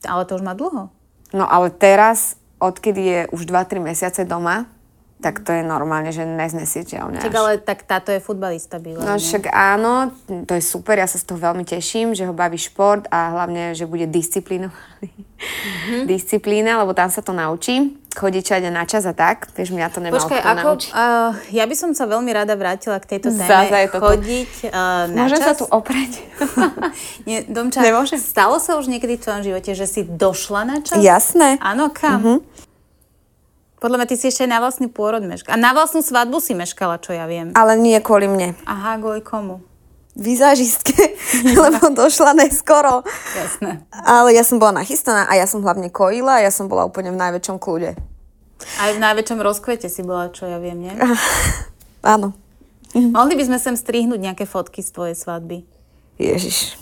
[0.01, 0.89] Ale to už má dlho.
[1.37, 4.73] No ale teraz, odkedy je už 2-3 mesiace doma,
[5.23, 7.23] tak to je normálne, že neznesiteľné.
[7.23, 9.07] Tak ale tak táto je futbalista bývalý.
[9.07, 12.59] No však áno, to je super, ja sa z toho veľmi teším, že ho baví
[12.59, 15.15] šport a hlavne, že bude disciplinovaný.
[15.43, 16.07] Mm-hmm.
[16.07, 17.99] Disciplína, lebo tam sa to naučí.
[18.13, 19.49] Chodiť čade na čas a tak.
[19.57, 23.17] Vieš, mňa to nemá Počkaj, ako, uh, ja by som sa veľmi rada vrátila k
[23.17, 23.49] tejto téme.
[23.73, 24.05] je toto.
[24.05, 25.47] Chodiť uh, na Môžem čas.
[25.49, 26.21] sa tu oprieť?
[27.29, 28.21] Nie, Domča, Nemôžem.
[28.21, 31.01] stalo sa už niekedy v tvojom živote, že si došla na čas?
[31.01, 31.57] Jasné.
[31.59, 32.21] Áno, kam?
[32.21, 32.37] Mhm.
[33.83, 35.59] Podľa mňa ty si ešte aj na vlastný pôrod meškala.
[35.59, 37.51] A na vlastnú svadbu si meškala, čo ja viem.
[37.59, 38.55] Ale nie kvôli mne.
[38.63, 39.59] Aha, kvôli komu?
[40.15, 41.19] Vizážistke,
[41.67, 43.03] lebo došla neskoro.
[43.35, 43.83] Jasné.
[43.91, 47.11] Ale ja som bola nachystaná a ja som hlavne kojila a ja som bola úplne
[47.11, 47.99] v najväčšom kľude.
[48.79, 50.95] Aj v najväčšom rozkvete si bola, čo ja viem, nie?
[52.15, 52.39] Áno.
[52.95, 55.67] Mohli by sme sem strihnúť nejaké fotky z tvojej svadby.
[56.23, 56.79] Ježiš.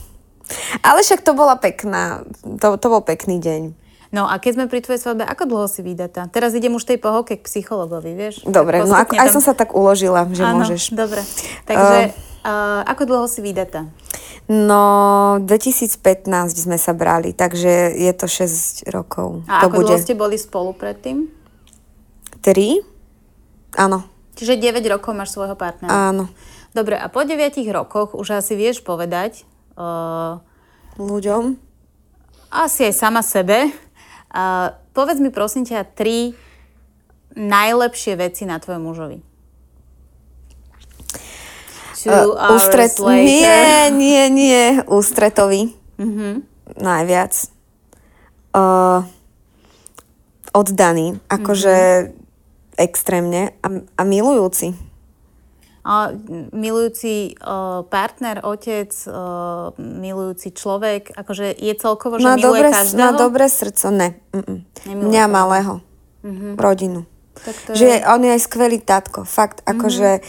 [0.85, 3.80] Ale však to bola pekná, to, to bol pekný deň.
[4.11, 6.27] No a keď sme pri tvojej svadbe, ako dlho si vydatá?
[6.27, 8.43] Teraz idem už tej pohovke k psychologovi, vieš?
[8.43, 10.83] Dobre, no ako, postupne aj tam- som sa tak uložila, že Áno, môžeš.
[10.91, 11.23] dobre.
[11.63, 11.97] Takže
[12.43, 13.87] uh, ako dlho si vydatá?
[14.51, 14.83] No,
[15.39, 19.47] 2015 sme sa brali, takže je to 6 rokov.
[19.47, 21.31] A to ako bude dlho ste boli spolu predtým?
[22.43, 22.83] 3?
[23.79, 24.03] Áno,
[24.35, 26.11] Čiže 9 rokov máš svojho partnera.
[26.11, 26.27] áno.
[26.71, 27.39] Dobre, a po 9
[27.71, 29.43] rokoch už asi vieš povedať,
[29.75, 30.39] uh,
[30.97, 31.55] Ľuďom?
[32.51, 33.71] asi aj sama sebe,
[34.35, 36.35] uh, povedz mi prosím ťa tri
[37.35, 39.19] najlepšie veci na tvojom mužovi.
[42.01, 42.97] Uh, ústret...
[42.97, 44.81] Nie, nie, nie.
[44.89, 45.77] Ústretový.
[46.01, 46.49] Mhm.
[46.81, 47.35] Najviac.
[48.57, 49.05] Uh,
[50.57, 51.21] oddaný.
[51.29, 52.11] Akože Mhm.
[52.81, 53.53] extrémne.
[53.61, 54.73] A, a milujúci.
[56.55, 63.01] Milujúci uh, partner, otec, uh, milujúci človek, akože je celkovo, že Má miluje dobré, každého?
[63.01, 63.87] má dobré srdco.
[63.91, 64.09] Ne.
[64.87, 65.83] Mňa malého.
[66.55, 67.09] Rodinu.
[67.35, 67.99] Tak to Že je...
[68.07, 69.25] on je aj skvelý tatko.
[69.25, 70.21] Fakt, akože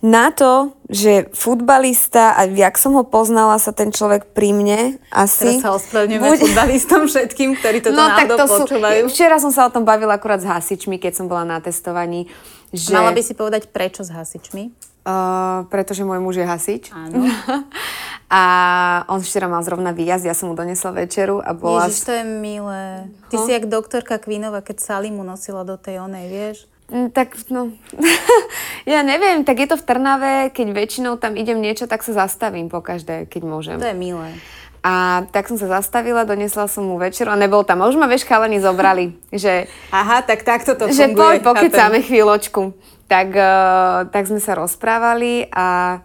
[0.00, 4.80] na to, že futbalista a jak som ho poznala sa ten človek pri mne
[5.10, 5.58] asi...
[5.58, 8.64] Teraz sa ospravedlňujeme bude- futbalistom všetkým, ktorí toto No tak to sú...
[8.64, 9.10] počúvajú.
[9.10, 12.28] Včera som sa o tom bavila akurát s hasičmi, keď som bola na testovaní.
[12.76, 14.70] Že, Mala by si povedať, prečo s hasičmi?
[15.06, 16.90] Uh, pretože môj muž je hasič.
[16.90, 17.24] Áno.
[18.26, 18.42] A
[19.06, 21.86] on včera mal zrovna výjazd, ja som mu donesla večeru a bola...
[21.86, 23.06] Ježiš, to je milé.
[23.30, 26.56] Ty si jak doktorka Kvínova, keď Sally mu nosila do tej onej, vieš?
[26.90, 27.70] Mm, Tak, no,
[28.92, 32.66] ja neviem, tak je to v Trnave, keď väčšinou tam idem niečo, tak sa zastavím
[32.66, 33.78] po každé, keď môžem.
[33.78, 34.34] To je milé.
[34.86, 37.82] A tak som sa zastavila, donesla som mu večeru a nebol tam.
[37.82, 41.18] A už ma, vieš, chalani zobrali, že, Aha, tak takto to že funguje.
[41.18, 42.70] poď, pokecáme chvíľočku.
[43.10, 45.98] Tak, uh, tak sme sa rozprávali a,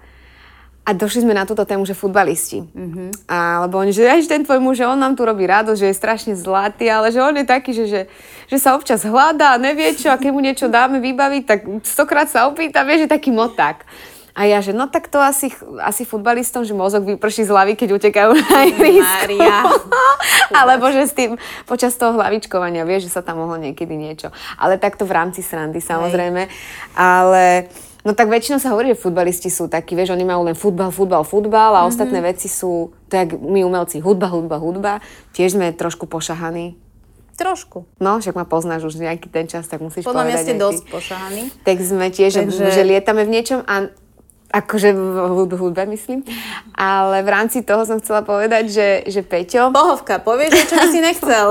[0.82, 2.66] a došli sme na túto tému, že futbalisti.
[2.66, 3.10] Mm-hmm.
[3.30, 5.90] A, lebo oni, že aj ten tvoj muž, že on nám tu robí radosť, že
[5.94, 8.02] je strašne zlatý, ale že on je taký, že, že,
[8.50, 12.50] že sa občas hľadá nevie čo a keď mu niečo dáme vybaviť, tak stokrát sa
[12.50, 13.86] opýta, vieš, že taký moták.
[14.32, 15.52] A ja, že no tak to asi,
[15.84, 19.36] asi futbalistom, že mozog vyprší z hlavy, keď utekajú na ihrisko.
[20.60, 21.36] Alebo že s tým
[21.68, 24.32] počas toho hlavičkovania, vieš, že sa tam mohlo niekedy niečo.
[24.56, 26.48] Ale takto v rámci srandy samozrejme.
[26.96, 27.68] Ale
[28.08, 31.28] no tak väčšinou sa hovorí, že futbalisti sú takí, vieš, oni majú len futbal, futbal,
[31.28, 31.92] futbal a mm-hmm.
[31.92, 34.94] ostatné veci sú, to jak my umelci, hudba, hudba, hudba.
[35.36, 36.80] Tiež sme trošku pošahaní.
[37.32, 37.90] Trošku.
[37.98, 40.60] No, však ma poznáš už nejaký ten čas, tak musíš Podľa mňa povedať ste aj
[40.60, 40.62] ty.
[40.62, 41.44] dosť pošahaní.
[41.66, 42.32] Tak sme tiež.
[42.38, 43.90] Takže- že lietame v niečom a
[44.52, 46.28] akože v hud- hudbe myslím.
[46.76, 51.00] Ale v rámci toho som chcela povedať, že, že Peťo, Pohovka, povieš, čo by si
[51.00, 51.48] nechcel.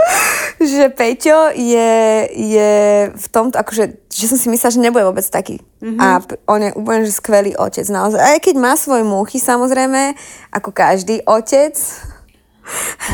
[0.76, 1.92] že Peťo je,
[2.32, 2.72] je
[3.10, 5.64] v tomto, akože, že som si myslela, že nebude vôbec taký.
[5.80, 6.00] Mm-hmm.
[6.00, 7.88] A on je úplne že skvelý otec.
[7.88, 8.20] Naozaj.
[8.20, 10.14] Aj keď má svoje múchy, samozrejme,
[10.52, 11.74] ako každý otec.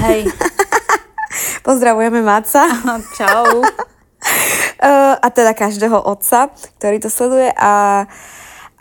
[0.02, 0.26] Hej,
[1.66, 2.68] Pozdravujeme Maca.
[3.16, 3.62] čau.
[3.62, 7.50] Uh, a teda každého otca, ktorý to sleduje.
[7.56, 8.04] A,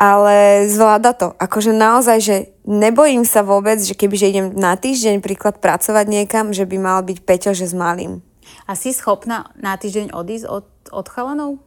[0.02, 1.38] ale zvláda to.
[1.38, 2.36] Akože naozaj, že
[2.66, 7.06] nebojím sa vôbec, že keby že idem na týždeň príklad pracovať niekam, že by mal
[7.06, 8.26] byť Peťo, že s malým.
[8.66, 11.62] A si schopná na týždeň odísť od, od chalanov?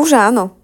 [0.00, 0.56] Už áno.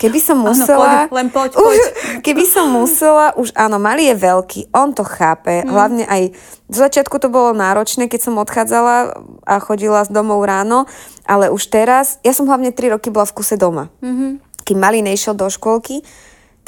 [0.00, 1.04] Keby som Áno, musela...
[1.04, 1.76] poď, len poď, už, poď.
[2.26, 5.60] Keby som musela, už áno, malý je veľký, on to chápe.
[5.60, 5.68] Mhm.
[5.68, 6.22] Hlavne aj
[6.66, 9.12] v začiatku to bolo náročné, keď som odchádzala
[9.44, 10.88] a chodila z domov ráno,
[11.28, 13.92] ale už teraz, ja som hlavne 3 roky bola v kuse doma.
[14.00, 14.40] Mhm.
[14.64, 16.00] Keď malý nešiel do školky,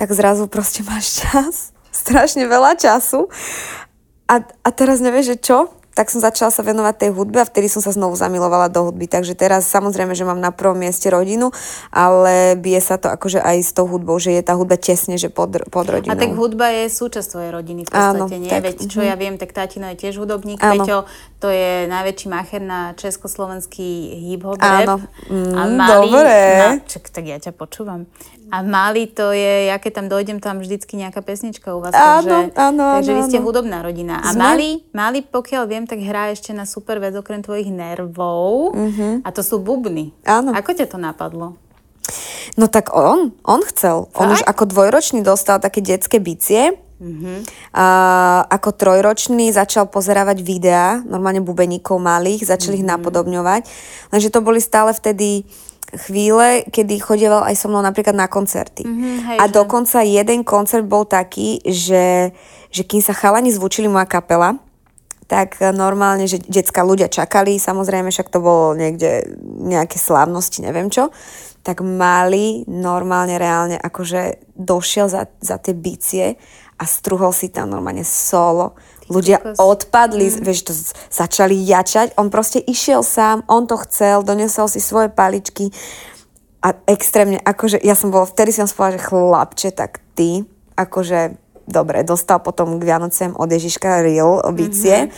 [0.02, 1.70] tak zrazu proste máš čas,
[2.02, 3.30] strašne veľa času
[4.26, 5.58] a, a teraz nevieš, že čo?
[5.92, 9.04] tak som začala sa venovať tej hudbe a vtedy som sa znovu zamilovala do hudby.
[9.04, 11.52] Takže teraz samozrejme, že mám na prvom mieste rodinu,
[11.92, 15.28] ale bije sa to akože aj s tou hudbou, že je tá hudba tesne, že
[15.28, 16.16] pod, pod rodinou.
[16.16, 18.48] A tak hudba je súčasť tvojej rodiny v podstate, Áno, nie?
[18.48, 19.06] tak, Veď čo mhm.
[19.06, 20.64] ja viem, tak tátino je tiež hudobník.
[20.64, 20.80] Áno.
[20.80, 20.98] Peťo,
[21.44, 24.96] to je najväčší macher na československý hip-hop Áno.
[25.28, 26.36] Mm, dobre.
[26.56, 28.08] Na, čak, tak ja ťa počúvam.
[28.52, 31.96] A Mali to je, ja keď tam dojdem, tam vždycky nejaká pesnička u vás.
[31.96, 33.46] Áno, takže, áno, takže áno, vy ste áno.
[33.48, 34.20] hudobná rodina.
[34.20, 34.44] A Sme.
[34.44, 38.76] Mali, Mali, pokiaľ viem, tak hrá ešte na super vec okrem tvojich nervov.
[39.24, 40.12] A to sú bubny.
[40.12, 40.28] Mhm.
[40.28, 40.50] Áno.
[40.52, 41.56] Ako ťa to napadlo?
[42.60, 44.12] No tak on, on chcel.
[44.12, 44.50] On už Fakt?
[44.52, 46.76] ako dvojročný dostal také detské bicie.
[47.74, 47.86] A
[48.46, 53.66] ako trojročný začal pozerávať videá, normálne bubeníkov malých, začali ich napodobňovať.
[54.14, 55.42] Lenže to boli stále vtedy
[55.96, 58.84] chvíle, kedy chodieval aj so mnou napríklad na koncerty.
[59.28, 62.32] hej, a že- dokonca jeden koncert bol taký, že,
[62.72, 64.56] že kým sa chalani zvučili moja kapela,
[65.32, 69.32] tak normálne, že detská ľudia čakali, samozrejme, však to bolo niekde
[69.64, 71.08] nejaké slávnosti, neviem čo,
[71.64, 76.36] tak mali normálne, reálne, akože došiel za, za tie bicie
[76.76, 78.76] a struhol si tam normálne solo.
[79.12, 79.60] Ľudia kokos.
[79.60, 80.40] odpadli, mm.
[80.40, 80.72] vieš, to
[81.12, 82.16] začali jačať.
[82.16, 85.68] On proste išiel sám, on to chcel, donesol si svoje paličky
[86.62, 90.46] a extrémne, akože ja som bola, vtedy som si povedala, že chlapče, tak ty,
[90.78, 91.34] akože,
[91.66, 95.10] dobre, dostal potom k Vianocem od Ježiška real bicie.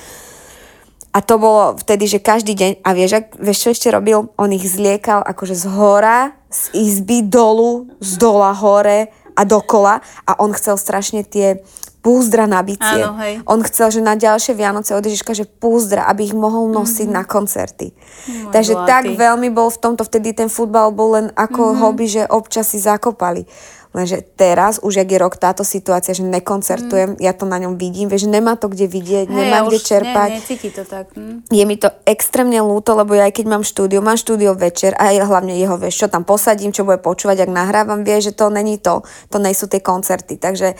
[1.15, 4.35] A to bolo vtedy, že každý deň, a vieš, ak, vieš čo ešte robil?
[4.35, 10.33] On ich zliekal akože z hora, z izby dolu, z dola hore a dokola a
[10.43, 11.63] on chcel strašne tie
[12.05, 13.01] púzdra na bicie.
[13.01, 13.41] Áno, hej.
[13.49, 17.25] On chcel, že na ďalšie Vianoce od Ježiška, že púzdra, aby ich mohol nosiť na
[17.25, 17.97] koncerty.
[17.97, 18.89] Môj Takže zlatý.
[18.93, 22.79] tak veľmi bol v tomto, vtedy ten futbal bol len ako hobby, že občas si
[22.79, 23.49] zakopali.
[23.95, 28.11] Lenže teraz, už jak je rok táto situácia, že nekoncertujem, ja to na ňom vidím,
[28.11, 30.29] vieš, nemá to kde vidieť, nemá a kde čerpať.
[30.35, 31.15] Ne, necíti to tak.
[31.15, 31.47] Hm.
[31.47, 35.15] Je mi to extrémne ľúto, lebo ja aj keď mám štúdio, mám štúdio večer a
[35.15, 38.83] hlavne jeho, vieš, čo tam posadím, čo bude počúvať, ak nahrávam, vie, že to není
[38.83, 40.43] to, to nejsú tie koncerty.
[40.43, 40.75] Takže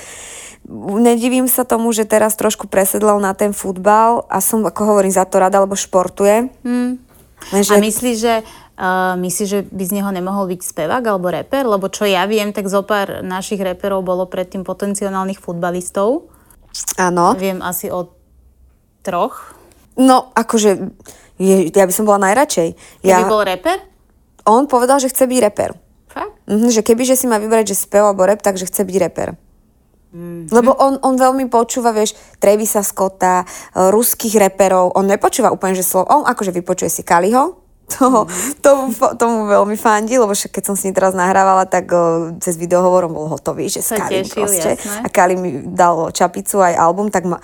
[0.69, 5.29] nedivím sa tomu, že teraz trošku presedlal na ten futbal a som, ako hovorím, za
[5.29, 6.49] to rada, lebo športuje.
[6.65, 7.01] Hm.
[7.53, 8.35] Lenže, A myslíš, že,
[8.81, 11.69] uh, myslíš, že by z neho nemohol byť spevák alebo reper?
[11.69, 16.33] Lebo čo ja viem, tak zo pár našich reperov bolo predtým potenciálnych futbalistov.
[16.97, 17.37] áno.
[17.37, 18.09] Viem asi o
[19.05, 19.53] troch.
[20.01, 20.91] No, akože,
[21.37, 22.69] je, ja by som bola najradšej.
[23.05, 23.79] Keby Ja, bol reper?
[24.49, 25.71] On povedal, že chce byť reper.
[26.09, 26.33] Fakt?
[26.49, 29.29] Mhm, že keby, že si má vybrať, že spev alebo rap, takže chce byť reper.
[30.15, 30.55] Mhm.
[30.55, 35.83] Lebo on, on veľmi počúva, vieš, Travisa Scotta, e, ruských reperov, on nepočúva úplne, že
[35.83, 37.65] slovo, on akože vypočuje si Kaliho,
[37.99, 38.25] to,
[38.65, 42.57] tomu, tomu veľmi fandí, lebo však keď som s ním teraz nahrávala, tak o, cez
[42.57, 44.81] videohovor bol hotový, že s Kalim proste.
[44.81, 45.05] jasné.
[45.05, 47.37] A Kali mi dal čapicu aj album, tak ma,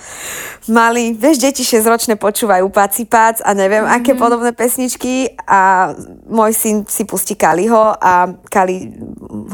[0.70, 3.98] mali, vieš, deti 6-ročné počúvajú Paci Pac a neviem, mm-hmm.
[4.00, 5.92] aké podobné pesničky a
[6.24, 8.96] môj syn si pustí Kaliho a Kali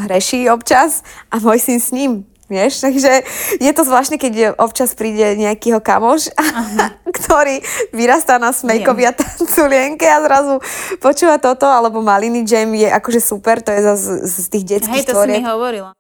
[0.07, 1.03] hreší občas
[1.35, 2.36] a môj syn s ním.
[2.47, 3.27] Vieš, takže
[3.59, 6.31] je to zvláštne, keď občas príde nejakýho kamoš,
[7.19, 10.63] ktorý vyrastá na smejkovi a tanculienke a zrazu
[11.03, 15.09] počúva toto, alebo Maliny Jam je akože super, to je zase z tých detských Hej,
[15.11, 15.43] to si tvoriek.
[15.43, 15.91] mi hovorila.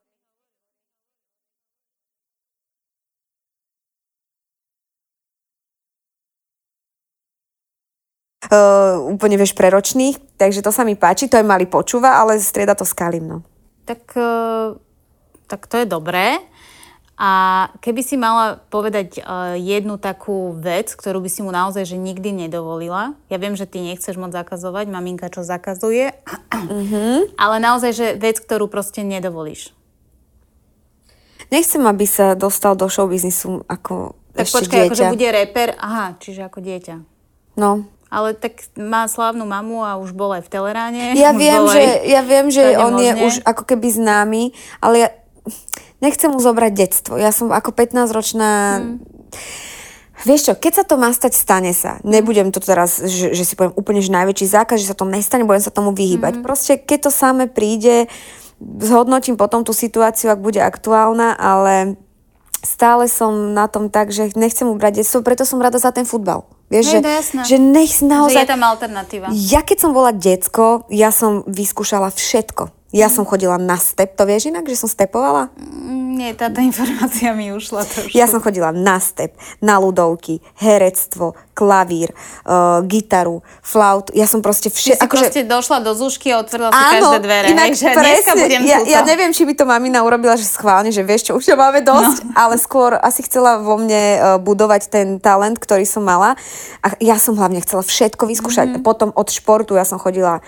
[8.51, 12.79] uh, úplne vieš preročných, takže to sa mi páči, to aj mali počúva, ale strieda
[12.79, 13.39] to s Kalim, no.
[13.87, 14.69] Tak, eh,
[15.47, 16.43] tak to je dobré.
[17.17, 17.31] A
[17.81, 22.45] keby si mala povedať uh, jednu takú vec, ktorú by si mu naozaj že nikdy
[22.45, 26.13] nedovolila, ja viem, že ty nechceš moc zakazovať, maminka čo zakazuje,
[27.41, 29.73] ale naozaj, že vec, ktorú proste nedovolíš.
[31.49, 34.93] Nechcem, aby sa dostal do showbiznisu ako Tak ešte počkaj, dieťa.
[34.93, 36.97] akože bude reper, aha, čiže ako dieťa.
[37.57, 37.89] No.
[38.13, 41.17] Ale tak má slávnu mamu a už bol aj v Teleráne.
[41.17, 41.83] Ja viem, že,
[42.13, 44.43] ja viem, že on je už ako keby známy,
[44.85, 45.09] ale ja
[46.01, 47.15] nechcem mu zobrať detstvo.
[47.17, 48.83] Ja som ako 15-ročná...
[48.83, 48.97] Mm.
[50.25, 52.01] Vieš čo, keď sa to má stať, stane sa.
[52.01, 55.45] Nebudem to teraz, že, že si poviem úplne, že najväčší zákaz, že sa to nestane,
[55.45, 56.41] budem sa tomu vyhýbať.
[56.41, 56.43] Mm.
[56.43, 58.09] Proste, keď to samé príde,
[58.59, 62.01] zhodnotím potom tú situáciu, ak bude aktuálna, ale
[62.65, 66.09] stále som na tom tak, že nechcem mu brať detstvo, preto som rada za ten
[66.09, 66.49] futbal.
[66.67, 67.41] Vieš, Hej, že, no jasné.
[67.47, 68.43] že nech naozaj...
[68.43, 69.27] Že je tam alternatíva.
[69.31, 72.76] Ja keď som bola decko, ja som vyskúšala všetko.
[72.95, 75.51] Ja som chodila na step, to vieš inak, že som stepovala?
[75.59, 78.15] Mm, Nie, táto informácia mi ušla trošku.
[78.15, 82.15] Ja som chodila na step, na ľudovky, herectvo, klavír,
[82.47, 84.15] uh, gitaru, flautu.
[84.15, 84.97] Ja som proste všetko...
[84.97, 85.25] Ty si akože...
[85.29, 87.47] proste došla do zúšky a otvorila si každé dvere.
[87.51, 90.95] Inak hej, že presne, budem ja, ja neviem, či by to mamina urobila, že schválne,
[90.95, 92.33] že vieš čo, už to máme dosť, no.
[92.39, 96.39] ale skôr asi chcela vo mne uh, budovať ten talent, ktorý som mala.
[96.87, 98.79] A ja som hlavne chcela všetko vyskúšať.
[98.79, 98.87] Mm-hmm.
[98.87, 100.39] Potom od športu ja som chodila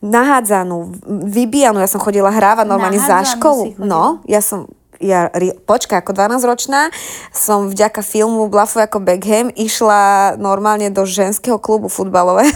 [0.00, 0.96] nahádzanú,
[1.28, 3.76] vybíjanú, ja som chodila hrávať normálne za školu.
[3.76, 4.68] No, ja som
[5.00, 5.32] ja,
[5.64, 6.92] počka, ako 12-ročná
[7.32, 12.52] som vďaka filmu Blafu ako Beckham išla normálne do ženského klubu futbalového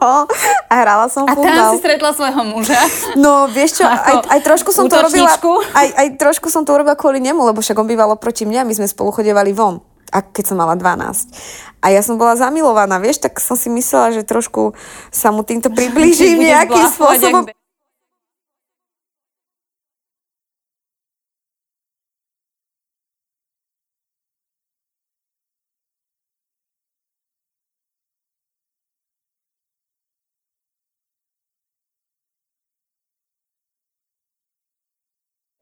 [0.72, 1.52] a hrala som a futbal.
[1.52, 2.80] A tam si stretla svojho muža?
[3.20, 5.28] No, vieš čo, aj, aj trošku som to urobila,
[5.76, 8.72] aj, aj trošku som to urobila kvôli nemu, lebo však on býval proti mňa, my
[8.72, 11.78] sme spolu chodevali von a keď som mala 12.
[11.78, 14.74] A ja som bola zamilovaná, vieš, tak som si myslela, že trošku
[15.14, 17.46] sa mu týmto priblížim nejakým spôsobom.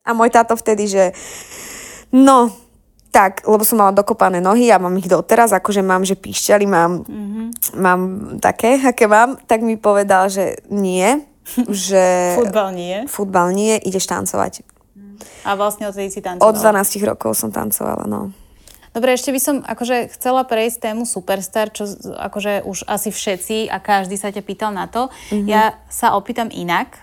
[0.06, 1.10] A môj táto vtedy, že
[2.14, 2.54] no,
[3.16, 7.00] tak, lebo som mala dokopané nohy a mám ich doteraz, akože mám, že píšťali mám,
[7.08, 7.46] mm-hmm.
[7.80, 8.00] mám
[8.44, 11.24] také, aké mám, tak mi povedal, že nie,
[11.88, 12.36] že...
[12.36, 12.96] Futbal nie.
[13.08, 14.60] Futbal nie, ideš tancovať.
[15.48, 16.52] A vlastne odtedy si tancovala?
[16.52, 18.36] Od 12 rokov som tancovala, no.
[18.92, 21.84] Dobre, ešte by som akože chcela prejsť tému Superstar, čo
[22.16, 25.12] akože už asi všetci a každý sa ťa pýtal na to.
[25.32, 25.48] Mm-hmm.
[25.48, 26.96] Ja sa opýtam inak,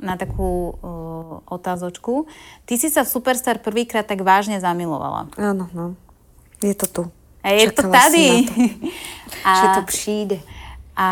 [0.00, 2.26] na takú uh, otázočku.
[2.64, 5.30] Ty si sa v Superstar prvýkrát tak vážne zamilovala.
[5.38, 5.94] Áno, no.
[6.62, 7.02] Je to tu.
[7.42, 8.26] A je Čakala to tady.
[9.46, 10.38] a, že to přijde.
[10.98, 11.08] A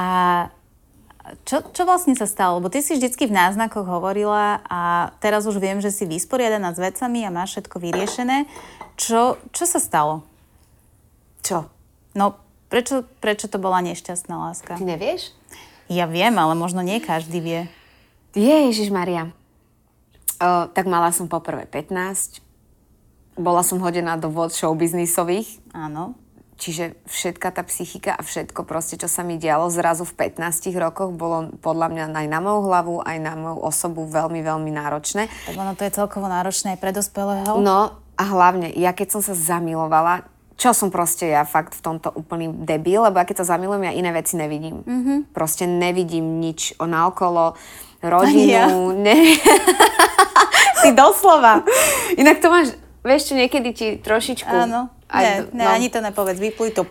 [1.43, 2.63] čo, čo vlastne sa stalo?
[2.63, 6.79] Lebo ty si vždycky v náznakoch hovorila a teraz už viem, že si vysporiadaná s
[6.79, 8.47] vecami a máš všetko vyriešené.
[8.95, 10.23] Čo, čo sa stalo?
[11.43, 11.67] Čo?
[12.15, 12.39] No,
[12.71, 14.79] prečo, prečo to bola nešťastná láska?
[14.79, 15.35] Ty nevieš?
[15.87, 17.61] Ja viem, ale možno nie každý vie.
[18.37, 19.33] Ježiš Maria.
[20.37, 22.45] O, tak mala som poprvé 15.
[23.41, 25.49] Bola som hodená do vod show biznisových.
[25.73, 26.13] Áno.
[26.57, 31.13] Čiže všetka tá psychika a všetko proste, čo sa mi dialo zrazu v 15 rokoch,
[31.13, 35.29] bolo podľa mňa aj na moju hlavu, aj na moju osobu veľmi, veľmi náročné.
[35.49, 37.61] Tak ono to je celkovo náročné aj pre dospelého.
[37.61, 40.25] No a hlavne, ja keď som sa zamilovala,
[40.57, 43.93] čo som proste ja fakt v tomto úplný debil, lebo ja keď sa zamilujem, ja
[43.93, 44.81] iné veci nevidím.
[44.81, 45.19] Mm-hmm.
[45.37, 47.61] Proste nevidím nič naokolo
[48.07, 48.47] rodinu.
[48.47, 48.67] Ja.
[48.95, 49.37] Ne...
[50.83, 51.67] Ty doslova.
[52.15, 54.55] Inak to máš, vieš čo, niekedy ti trošičku...
[54.55, 54.93] Áno.
[55.07, 55.71] Aj, ne, ne, no.
[55.71, 56.83] ani to nepovedz, vypluj to.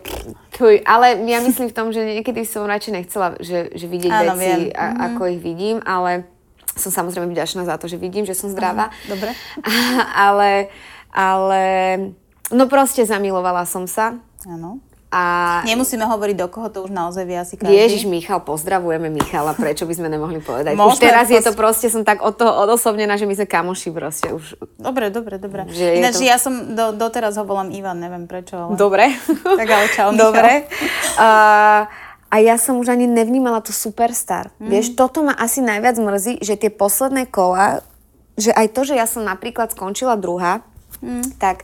[0.56, 4.40] Tuj, ale ja myslím v tom, že niekedy som radšej nechcela, že, že vidieť Áno,
[4.40, 5.06] veci, a, mm-hmm.
[5.12, 6.24] ako ich vidím, ale
[6.80, 8.88] som samozrejme vďačná za to, že vidím, že som zdravá.
[8.88, 9.32] Aha, dobre.
[10.28, 10.72] ale,
[11.12, 11.64] ale,
[12.56, 14.16] no proste zamilovala som sa.
[14.48, 14.80] Áno.
[15.16, 15.64] A...
[15.64, 17.72] Nemusíme hovoriť, do koho to už naozaj vie asi každý.
[17.72, 20.76] Ježiš Michal, pozdravujeme Michala, prečo by sme nemohli povedať?
[20.76, 21.36] Môžeme už teraz pos...
[21.40, 24.60] je to proste, som tak od toho odosobnená, že my sme kamoši proste už.
[24.76, 25.72] Dobre, dobre, dobre.
[25.72, 26.28] Že Ináč, to...
[26.28, 28.60] ja som do, doteraz ho volám Ivan, neviem prečo.
[28.60, 28.76] Ale...
[28.76, 29.16] Dobre.
[29.64, 30.20] tak ale čau, Michal.
[30.20, 30.52] Dobre.
[31.16, 31.88] Uh,
[32.28, 34.52] a ja som už ani nevnímala to Superstar.
[34.60, 34.68] Mm.
[34.68, 37.80] Vieš, toto ma asi najviac mrzí, že tie posledné kola,
[38.36, 40.60] že aj to, že ja som napríklad skončila druhá,
[41.00, 41.40] mm.
[41.40, 41.64] tak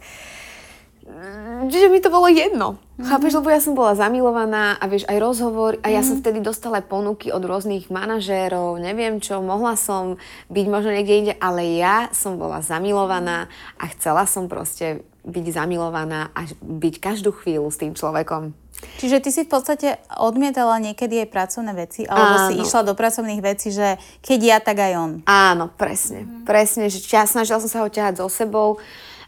[1.70, 2.78] že mi to bolo jedno.
[2.78, 3.08] Mm-hmm.
[3.08, 6.08] Chápeš, lebo ja som bola zamilovaná a vieš, aj rozhovor a ja mm-hmm.
[6.08, 10.18] som vtedy dostala ponuky od rôznych manažérov, neviem čo, mohla som
[10.50, 16.34] byť možno niekde inde, ale ja som bola zamilovaná a chcela som proste byť zamilovaná
[16.34, 18.58] a byť každú chvíľu s tým človekom.
[18.98, 22.48] Čiže ty si v podstate odmietala niekedy aj pracovné veci, alebo Áno.
[22.50, 25.12] si išla do pracovných vecí, že keď ja, tak aj on.
[25.30, 26.26] Áno, presne.
[26.26, 26.46] Mm-hmm.
[26.50, 28.82] Presne, že ja snažila som sa ho ťahať so sebou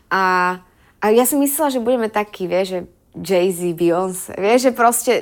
[0.10, 0.58] a,
[1.04, 2.80] a ja si myslela, že budeme takí, vieš, že
[3.20, 4.32] Jay-Z, Beyoncé.
[4.40, 5.14] Vieš, že proste,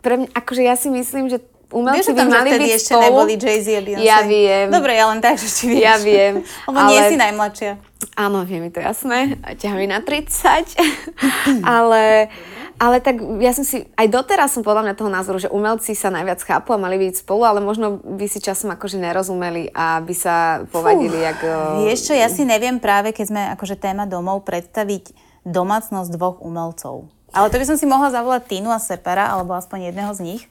[0.00, 3.04] pre mňa, akože ja si myslím, že umelci by mali byť ešte spolu.
[3.04, 4.06] neboli Jay-Z a Beyoncé.
[4.08, 4.66] Ja viem.
[4.72, 5.84] Dobre, ja len tak, že či vieš.
[5.84, 6.40] Ja viem.
[6.40, 6.88] Lebo ale...
[6.88, 7.72] nie si najmladšia.
[8.16, 9.36] Áno, vie mi to jasné.
[9.60, 10.72] Ťa mi na 30.
[11.76, 12.32] ale,
[12.80, 16.08] ale tak ja som si, aj doteraz som podľa mňa toho názoru, že umelci sa
[16.08, 20.14] najviac chápu a mali byť spolu, ale možno by si časom akože nerozumeli a by
[20.16, 21.12] sa povadili.
[21.12, 21.40] Fú, jak,
[21.84, 27.06] vieš čo, ja si neviem práve, keď sme akože téma domov predstaviť domácnosť dvoch umelcov.
[27.30, 30.42] Ale to by som si mohla zavolať Tínu a Separa, alebo aspoň jedného z nich.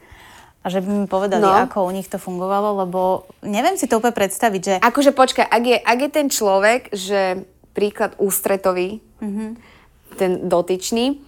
[0.66, 1.54] A že by mi povedali, no.
[1.54, 4.76] ako u nich to fungovalo, lebo neviem si to úplne predstaviť, že...
[4.82, 7.46] Akože počkaj, ak je, ak je ten človek, že
[7.78, 9.50] príklad ústretový, mm-hmm.
[10.18, 11.22] ten dotyčný,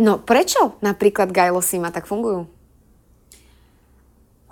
[0.00, 2.48] no prečo napríklad Gajlo Sima tak fungujú?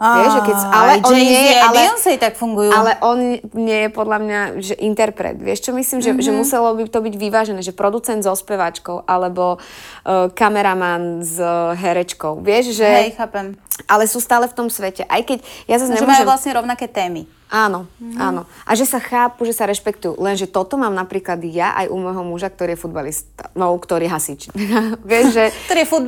[0.03, 2.75] Vieš, že keď, ale on nie je, ale, Beyoncé tak fungujú.
[2.75, 5.39] Ale on nie je podľa mňa, že interpret.
[5.39, 6.03] Vieš, čo myslím?
[6.03, 6.27] Že, mm-hmm.
[6.27, 6.39] že mhm.
[6.43, 12.43] muselo by to byť vyvážené, že producent so speváčkou, alebo uh, kameraman s uh, herečkou.
[12.43, 12.89] Vieš, že...
[12.89, 13.55] Hej, chápem.
[13.87, 15.07] Ale sú stále v tom svete.
[15.07, 15.39] Aj keď
[15.71, 16.27] ja zase nemôžem...
[16.27, 17.31] majú vlastne rovnaké témy.
[17.53, 18.17] Áno, mm-hmm.
[18.17, 18.49] áno.
[18.65, 20.17] A že sa chápu, že sa rešpektujú.
[20.17, 24.13] Lenže toto mám napríklad ja aj u môjho muža, ktorý je futbalista, no, ktorý je
[24.17, 24.41] hasič.
[25.13, 25.45] Vieš, že...
[25.69, 26.05] ktorý je fut...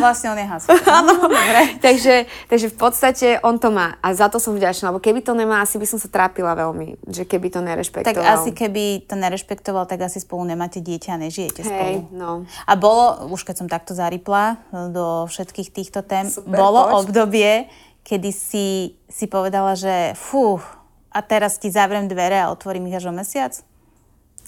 [0.00, 0.72] vlastne on je hasič.
[1.04, 1.28] áno.
[1.84, 4.00] takže, takže v podstate on to má.
[4.00, 6.96] A za to som vďačná, lebo keby to nemá, asi by som sa trápila veľmi,
[7.12, 8.16] že keby to nerešpektoval.
[8.16, 11.98] Tak asi keby to nerešpektoval, tak asi spolu nemáte dieťa a nežijete Hej, spolu.
[12.16, 12.48] No.
[12.64, 16.92] A bolo, už keď som takto zaripla do všetkých týchto tém, Super, bolo poč.
[17.04, 17.68] obdobie,
[18.00, 20.56] kedy si, si povedala, že fú,
[21.16, 23.56] a teraz ti zavriem dvere a otvorím ich až o mesiac?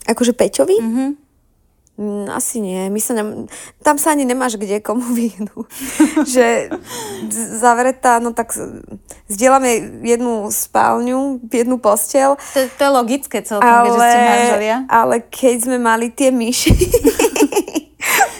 [0.05, 0.77] Akože Peťovi?
[0.77, 1.07] Mhm.
[1.99, 2.87] Mm, asi nie.
[2.95, 3.51] My sa ne...
[3.83, 5.67] Tam sa ani nemáš kde komu vyhnú.
[6.23, 6.71] že
[7.59, 8.55] zavretá, no tak
[9.27, 12.39] zdieľame jednu spálňu, jednu postel.
[12.55, 14.77] To, to je logické celkom, ale, keďže ste manželia.
[14.87, 16.71] Ale keď sme mali tie myši,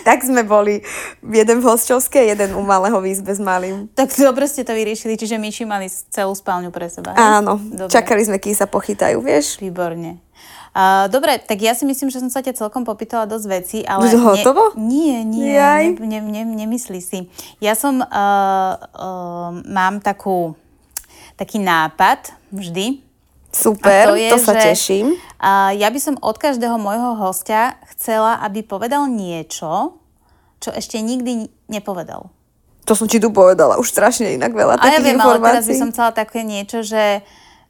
[0.09, 0.81] tak sme boli
[1.21, 3.93] jeden v hostovskej, jeden u malého výzbe s malým.
[3.93, 7.13] Tak dobre ste to vyriešili, čiže myši mali celú spálňu pre seba.
[7.13, 7.93] Áno, dobre.
[7.93, 9.61] čakali sme, kým sa pochytajú, vieš?
[9.61, 10.25] Výborne.
[10.73, 14.09] Uh, dobre, tak ja si myslím, že som sa ťa celkom popýtala dosť vecí, ale...
[14.09, 14.73] Už hotovo?
[14.81, 17.29] Nie, nie, ne, ne, ne, nemyslí si.
[17.61, 20.57] Ja som, uh, uh, mám takú,
[21.37, 23.05] taký nápad vždy,
[23.49, 25.17] Super, to, je, to sa že, teším.
[25.41, 29.97] Uh, ja by som od každého môjho hostia chcela, aby povedal niečo,
[30.61, 32.29] čo ešte nikdy nepovedal.
[32.85, 35.45] To som ti tu povedala, už strašne inak veľa takých ja viem, informácií.
[35.45, 37.21] ale teraz by som chcela také niečo, že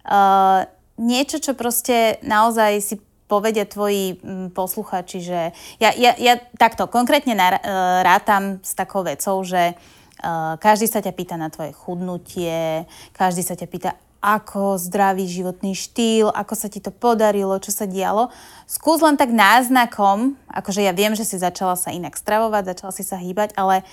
[0.06, 0.66] uh,
[0.98, 2.94] niečo, čo proste naozaj si
[3.28, 4.18] povedia tvoji
[4.56, 10.56] posluchači, že ja, ja, ja takto konkrétne nar, uh, rátam s takou vecou, že uh,
[10.58, 16.34] každý sa ťa pýta na tvoje chudnutie, každý sa ťa pýta, ako zdravý životný štýl,
[16.34, 18.34] ako sa ti to podarilo, čo sa dialo.
[18.66, 23.06] Skús len tak náznakom, akože ja viem, že si začala sa inak stravovať, začala si
[23.06, 23.86] sa hýbať, ale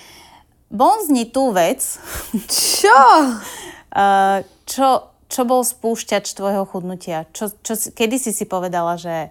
[0.66, 1.78] bonzni tú vec.
[2.50, 2.98] Čo?
[3.94, 7.30] uh, čo, čo bol spúšťač tvojho chudnutia?
[7.30, 9.30] Čo, čo, kedy si si povedala, že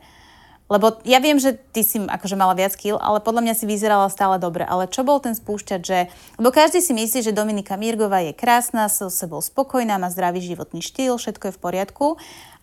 [0.66, 4.10] lebo ja viem, že ty si akože mala viac kil, ale podľa mňa si vyzerala
[4.10, 4.66] stále dobre.
[4.66, 6.10] Ale čo bol ten spúšťať, že...
[6.42, 10.82] Lebo každý si myslí, že Dominika Mirgová je krásna, so sebou spokojná, má zdravý životný
[10.82, 12.08] štýl, všetko je v poriadku.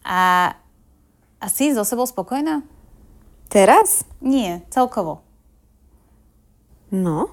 [0.02, 0.54] A,
[1.38, 2.66] a si so sebou spokojná?
[3.46, 4.02] Teraz?
[4.18, 5.22] Nie, celkovo.
[6.90, 7.30] No.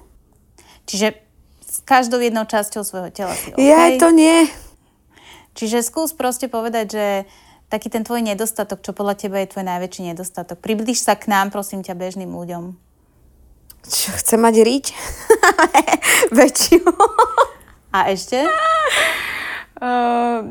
[0.86, 1.18] Čiže
[1.66, 3.66] s každou jednou časťou svojho tela si okay.
[3.66, 4.46] Ja to nie.
[5.58, 7.06] Čiže skús proste povedať, že
[7.70, 10.58] taký ten tvoj nedostatok, čo podľa teba je tvoj najväčší nedostatok.
[10.58, 12.74] Približ sa k nám, prosím ťa, bežným ľuďom.
[13.86, 14.86] Čo, chcem mať riť?
[16.36, 16.84] Väčšiu.
[17.94, 18.44] A ešte?
[19.80, 20.44] Uh,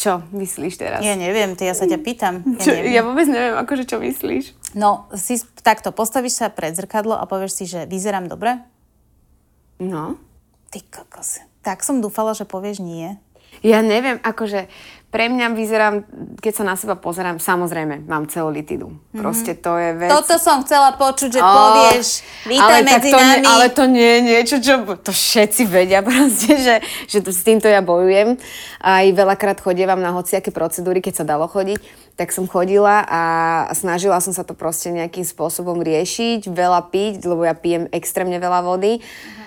[0.00, 1.00] čo myslíš teraz?
[1.04, 2.42] Ja neviem, ty ja sa ťa pýtam.
[2.42, 2.92] Ja, čo, neviem.
[2.94, 4.54] ja vôbec neviem, akože čo myslíš.
[4.72, 8.62] No, si takto, postavíš sa pred zrkadlo a povieš si, že vyzerám dobre?
[9.82, 10.16] No.
[10.72, 11.44] Ty kokos.
[11.60, 13.20] Tak som dúfala, že povieš nie.
[13.62, 14.66] Ja neviem, akože
[15.12, 15.94] pre mňa vyzerám,
[16.40, 18.88] keď sa na seba pozerám, samozrejme, mám celulitidu.
[18.88, 19.20] Mm-hmm.
[19.20, 20.08] Proste to je vec...
[20.08, 22.08] Toto som chcela počuť, že oh, povieš,
[22.48, 23.44] vítaj ale medzi to nami.
[23.44, 24.74] Nie, ale to nie je niečo, čo...
[24.88, 26.74] To všetci vedia proste, že,
[27.12, 28.40] že to, s týmto ja bojujem.
[28.80, 31.76] Aj veľakrát chodievam na hociaké procedúry, keď sa dalo chodiť,
[32.16, 33.22] tak som chodila a
[33.76, 38.64] snažila som sa to proste nejakým spôsobom riešiť, veľa piť, lebo ja pijem extrémne veľa
[38.64, 38.96] vody.
[38.96, 39.41] Mm-hmm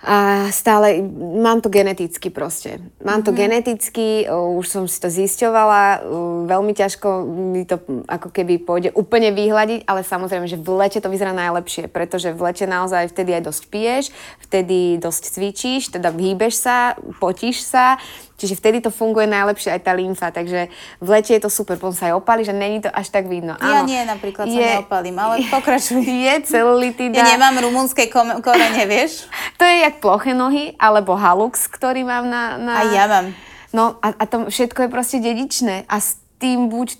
[0.00, 1.04] a stále
[1.44, 2.80] mám to geneticky proste.
[3.04, 3.40] Mám to mm-hmm.
[3.44, 6.00] geneticky, už som si to zisťovala,
[6.48, 11.12] veľmi ťažko mi to ako keby pôjde úplne vyhľadiť, ale samozrejme, že v lete to
[11.12, 14.04] vyzerá najlepšie, pretože v lete naozaj vtedy aj dosť piješ,
[14.40, 18.00] vtedy dosť cvičíš, teda hýbeš sa, potíš sa,
[18.40, 21.92] Čiže vtedy to funguje najlepšie aj tá lymfa, takže v lete je to super, potom
[21.92, 23.52] sa aj opali, že není to až tak vidno.
[23.60, 26.00] Áno, ja nie napríklad je, sa neopalím, ale pokračuj.
[26.00, 27.20] Je celulitida.
[27.20, 29.28] Ja nemám rumunské korene, vieš?
[29.60, 32.56] To je jak ploché nohy, alebo halux, ktorý mám na...
[32.56, 32.72] na...
[32.78, 33.26] A ja mám.
[33.74, 36.96] No a, a to všetko je proste dedičné a s tým buď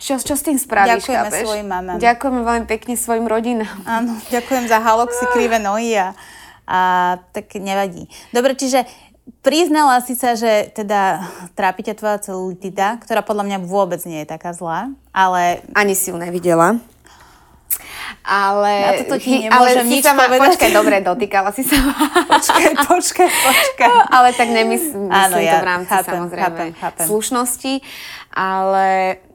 [0.00, 1.44] čo, čo s tým spravíš, Ďakujeme chápeš?
[1.44, 1.96] svojim mamám.
[2.00, 3.76] Ďakujeme veľmi pekne svojim rodinám.
[3.84, 6.16] Áno, ďakujem za haloxy, krivé nohy a,
[6.64, 6.78] a
[7.36, 8.08] tak nevadí.
[8.32, 8.88] Dobre, čiže
[9.40, 11.24] Priznala si sa, že teda
[11.56, 15.64] trápi ťa tvoja celulitida, ktorá podľa mňa vôbec nie je taká zlá, ale...
[15.72, 16.76] Ani si ju nevidela.
[18.20, 20.40] Ale, Na toto ti nemôžem ale nič ma, povedať.
[20.54, 21.76] Počkaj, dobre, dotýkala si sa
[22.36, 23.88] Počkaj, počkaj, počkaj.
[23.90, 27.06] No, ale tak nemyslím Áno, ja to v rámci chápem, samozrejme chápem, chápem.
[27.08, 27.74] slušnosti,
[28.30, 28.86] ale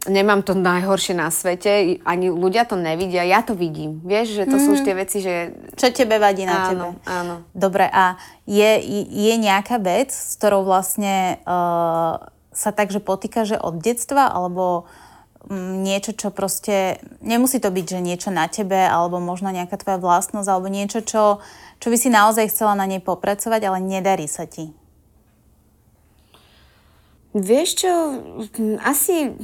[0.07, 3.99] nemám to najhoršie na svete, ani ľudia to nevidia, ja to vidím.
[4.05, 4.63] Vieš, že to mm.
[4.63, 4.87] sú už mhm.
[4.87, 5.33] tie veci, že...
[5.75, 6.85] Čo tebe vadí na áno, tebe.
[7.09, 8.15] Áno, Dobre, a
[8.45, 8.71] je,
[9.09, 12.21] je nejaká vec, s ktorou vlastne uh,
[12.55, 14.87] sa takže potýka, že od detstva, alebo
[15.53, 20.49] niečo, čo proste, nemusí to byť, že niečo na tebe, alebo možno nejaká tvoja vlastnosť,
[20.49, 21.43] alebo niečo, čo,
[21.77, 24.73] čo by si naozaj chcela na nej popracovať, ale nedarí sa ti?
[27.35, 27.91] Vieš čo,
[28.81, 29.35] asi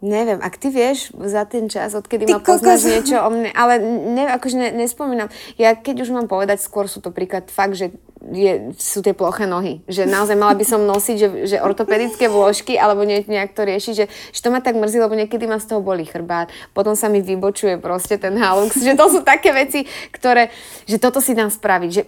[0.00, 2.88] Neviem, ak ty vieš za ten čas, odkedy ty ma poznáš kokos.
[2.88, 5.28] niečo o mne, ale ne, akože ne, nespomínam.
[5.60, 7.92] Ja keď už mám povedať, skôr sú to príklad fakt, že
[8.28, 9.80] je, sú tie ploché nohy.
[9.88, 13.94] Že naozaj mala by som nosiť, že, že ortopedické vložky alebo nie, nejak to riešiť,
[13.96, 16.52] že, že to ma tak mrzí, lebo niekedy ma z toho boli chrbát.
[16.76, 18.76] Potom sa mi vybočuje proste ten halux.
[18.90, 20.50] Že to sú také veci, ktoré,
[20.84, 21.90] že toto si dám spraviť.
[21.94, 22.02] Že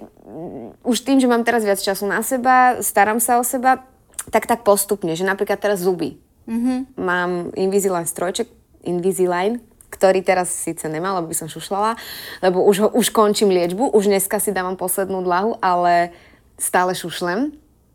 [0.82, 3.86] už tým, že mám teraz viac času na seba, starám sa o seba,
[4.32, 6.78] tak tak postupne, že napríklad teraz zuby Mm-hmm.
[6.98, 8.48] Mám Invisalign strojček,
[8.82, 9.62] Invisalign,
[9.93, 12.01] ktorý teraz síce nemá, lebo by som šušlala,
[12.40, 16.16] lebo už, ho, už končím liečbu, už dneska si dávam poslednú dlahu, ale
[16.57, 17.53] stále šušlem,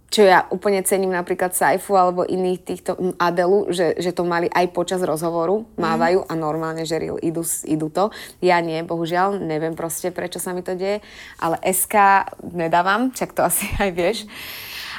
[0.08, 4.72] čo ja úplne cením napríklad Saifu alebo iných týchto Adelu, že, že to mali aj
[4.72, 5.84] počas rozhovoru, mm.
[5.84, 8.16] mávajú a normálne, že idú, idú to.
[8.40, 11.04] Ja nie, bohužiaľ, neviem proste, prečo sa mi to deje,
[11.44, 12.24] ale SK
[12.56, 14.18] nedávam, čak to asi aj vieš.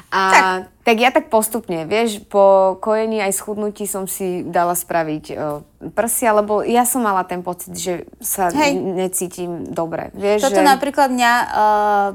[0.08, 0.44] A tak.
[0.88, 5.60] tak ja tak postupne, vieš, po kojení aj schudnutí som si dala spraviť uh,
[5.92, 8.72] prsia, lebo ja som mala ten pocit, že sa Hej.
[8.80, 10.08] necítim dobre.
[10.16, 10.66] Vieš, Toto že...
[10.66, 11.46] napríklad mňa uh,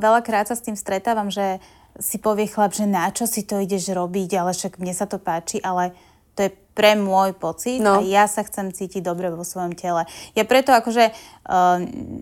[0.02, 1.62] veľakrát sa s tým stretávam, že
[2.02, 5.22] si povie chlap, že na čo si to ideš robiť, ale však mne sa to
[5.22, 5.94] páči, ale
[6.34, 8.02] to je pre môj pocit no.
[8.02, 10.10] a ja sa chcem cítiť dobre vo svojom tele.
[10.34, 11.78] Ja preto akože uh,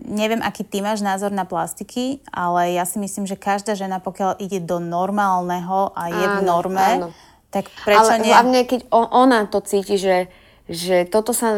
[0.08, 4.38] neviem, aký ty máš názor na plastiky, ale ja si myslím, že každá žena, pokiaľ
[4.44, 7.08] ide do normálneho a je áno, v norme, áno.
[7.48, 8.28] tak prečo ale nie?
[8.28, 10.28] hlavne, keď ona to cíti, že
[10.72, 11.52] že toto sa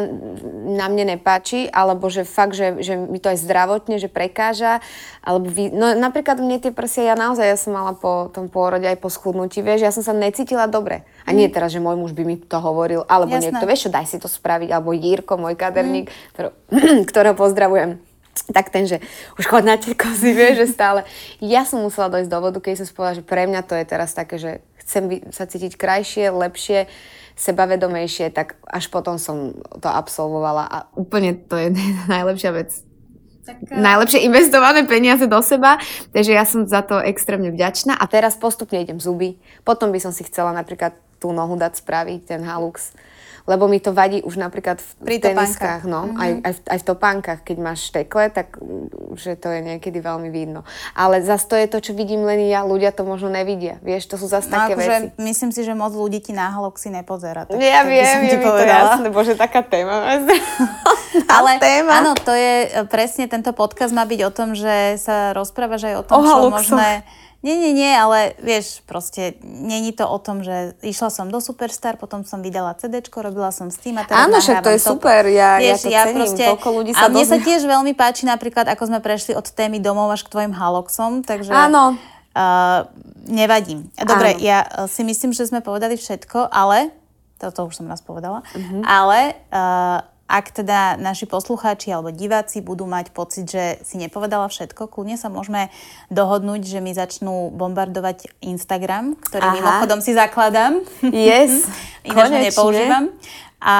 [0.67, 4.83] na mne nepáči, alebo že fakt, že, že mi to aj zdravotne, že prekáža,
[5.23, 8.85] alebo vy, no napríklad mne tie prsia, ja naozaj, ja som mala po tom pôrode
[8.85, 11.07] aj po schudnutí, vieš, ja som sa necítila dobre.
[11.23, 11.53] A nie mm.
[11.55, 13.55] teraz, že môj muž by mi to hovoril, alebo Jasné.
[13.55, 16.15] niekto, vieš čo, daj si to spraviť, alebo Jirko, môj kaderník, mm.
[16.35, 16.53] ktorého,
[17.09, 17.97] ktorého pozdravujem
[18.51, 18.99] tak ten, že
[19.39, 21.01] už chod na tie kozy, vieš, že stále.
[21.39, 24.11] Ja som musela dojsť do vodu, keď som povedala, že pre mňa to je teraz
[24.11, 24.51] také, že
[24.85, 26.85] chcem sa cítiť krajšie, lepšie,
[27.35, 31.75] sebavedomejšie, tak až potom som to absolvovala a úplne to je
[32.13, 32.71] najlepšia vec.
[33.45, 35.77] Tak, Najlepšie investované peniaze do seba,
[36.09, 39.37] takže ja som za to extrémne vďačná a teraz postupne idem zuby.
[39.61, 42.89] Potom by som si chcela napríklad tú nohu dať spraviť, ten halux
[43.45, 46.21] lebo mi to vadí už napríklad v Pri teniskách, no, mm-hmm.
[46.21, 50.01] aj, aj, v, aj v topánkach, keď máš štekle, tak mm, že to je niekedy
[50.01, 50.65] veľmi vidno.
[50.97, 54.17] Ale zase to je to, čo vidím len ja, ľudia to možno nevidia, vieš, to
[54.17, 55.21] sú zase no, také akože veci.
[55.21, 57.45] Myslím si, že moc ľudí ti na si nepozerá.
[57.45, 60.17] Tak, ja tak viem, je mi to jasné, bože, taká téma.
[61.37, 62.01] Ale téma.
[62.01, 65.95] áno, to je e, presne, tento podcast má byť o tom, že sa rozprávaš aj
[66.01, 67.05] o tom, o čo možné
[67.45, 71.93] nie, nie, nie, ale vieš, proste není to o tom, že išla som do Superstar,
[71.93, 74.89] potom som vydala CD, robila som s tým a teraz Áno, však to je to,
[74.97, 76.43] super, ja, vieš, ja to ja cením, proste,
[76.73, 80.09] ľudí sa A mne sa tiež veľmi páči napríklad, ako sme prešli od témy domov
[80.09, 81.53] až k tvojim haloxom, takže...
[81.53, 81.93] Áno.
[82.33, 82.89] Uh,
[83.29, 83.93] nevadím.
[83.93, 84.41] Dobre, Áno.
[84.41, 86.89] ja uh, si myslím, že sme povedali všetko, ale,
[87.37, 88.81] toto už som raz povedala, uh-huh.
[88.81, 94.89] ale uh, ak teda naši poslucháči alebo diváci budú mať pocit, že si nepovedala všetko,
[94.89, 95.69] kľudne sa môžeme
[96.09, 99.55] dohodnúť, že mi začnú bombardovať Instagram, ktorý Aha.
[99.61, 100.81] mimochodom si zakladám.
[101.05, 101.69] Yes,
[102.09, 103.13] Ináč ho nepoužívam.
[103.61, 103.77] A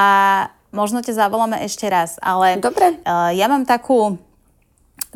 [0.70, 3.02] možno ťa zavoláme ešte raz, ale Dobre.
[3.02, 4.22] Uh, ja mám takú,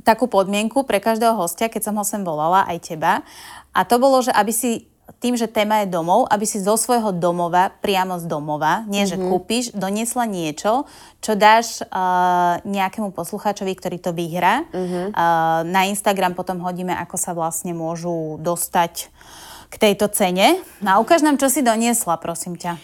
[0.01, 3.21] takú podmienku pre každého hostia, keď som ho sem volala, aj teba.
[3.69, 4.89] A to bolo, že aby si
[5.19, 9.11] tým, že téma je domov, aby si zo svojho domova, priamo z domova, nie mm-hmm.
[9.11, 9.27] že mhm.
[9.27, 10.87] kúpiš, doniesla niečo,
[11.19, 14.63] čo dáš uh, nejakému poslucháčovi, ktorý to vyhrá.
[14.71, 15.05] Mm-hmm.
[15.11, 19.11] Uh, na Instagram potom hodíme, ako sa vlastne môžu dostať
[19.69, 20.63] k tejto cene.
[20.79, 22.79] No a ukáž nám, čo si doniesla, prosím ťa.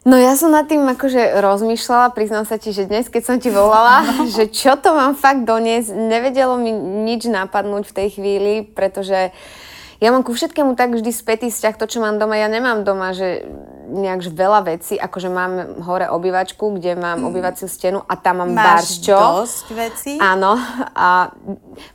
[0.00, 3.52] No ja som nad tým akože rozmýšľala, priznám sa ti, že dnes, keď som ti
[3.52, 4.06] volala,
[4.38, 6.70] že čo to mám fakt doniesť, nevedelo mi
[7.04, 9.68] nič napadnúť v tej chvíli, pretože uh,
[10.00, 12.40] ja mám ku všetkému tak vždy spätý vzťah, to, čo mám doma.
[12.40, 13.44] Ja nemám doma, že
[13.90, 17.28] nejak veľa vecí, akože mám hore obývačku, kde mám mm.
[17.28, 19.18] obývaciu stenu a tam mám Máš barčo.
[19.18, 20.12] dosť veci?
[20.16, 20.56] Áno.
[20.96, 21.28] A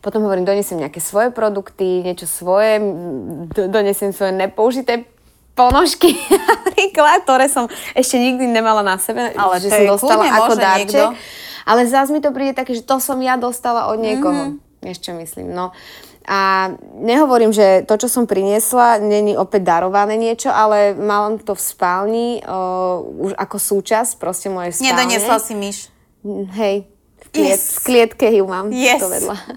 [0.06, 2.78] potom hovorím, donesiem nejaké svoje produkty, niečo svoje,
[3.56, 5.10] donesiem svoje nepoužité
[5.56, 6.14] ponožky,
[6.52, 10.94] napríklad, ktoré som ešte nikdy nemala na sebe, Ale že som dostala ako darček.
[10.94, 11.04] Niekto
[11.66, 14.54] Ale zás mi to príde také, že to som ja dostala od niekoho.
[14.54, 14.86] Mm-hmm.
[14.86, 15.74] Ešte myslím, no.
[16.26, 21.62] A nehovorím, že to, čo som priniesla, není opäť darované niečo, ale mám to v
[21.62, 24.90] spálni uh, už ako súčasť proste mojej spálne.
[24.90, 25.78] Nedoniesla si myš.
[26.58, 26.90] Hej,
[27.22, 27.78] v, kliet, yes.
[27.78, 29.02] v klietke ju mám yes.
[29.02, 29.38] to vedľa.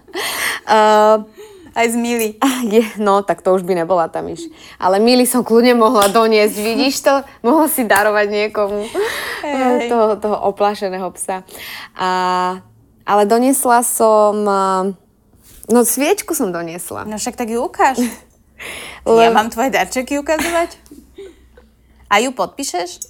[0.68, 1.24] Uh,
[1.72, 2.36] Aj z Mili.
[2.76, 4.44] Je, no, tak to už by nebola tá myš.
[4.76, 7.24] Ale Mili som kľudne mohla doniesť, vidíš to?
[7.40, 8.84] Mohla si darovať niekomu
[9.40, 9.88] hey.
[9.88, 11.48] toho, toho oplášeného psa.
[11.96, 12.10] A,
[13.08, 14.44] ale doniesla som...
[15.68, 17.04] No sviečku som doniesla.
[17.04, 18.00] No však tak ju ukáž.
[19.06, 19.24] Le...
[19.24, 20.74] Ja mám tvoje darčeky ukazovať?
[22.08, 23.04] A ju podpíšeš?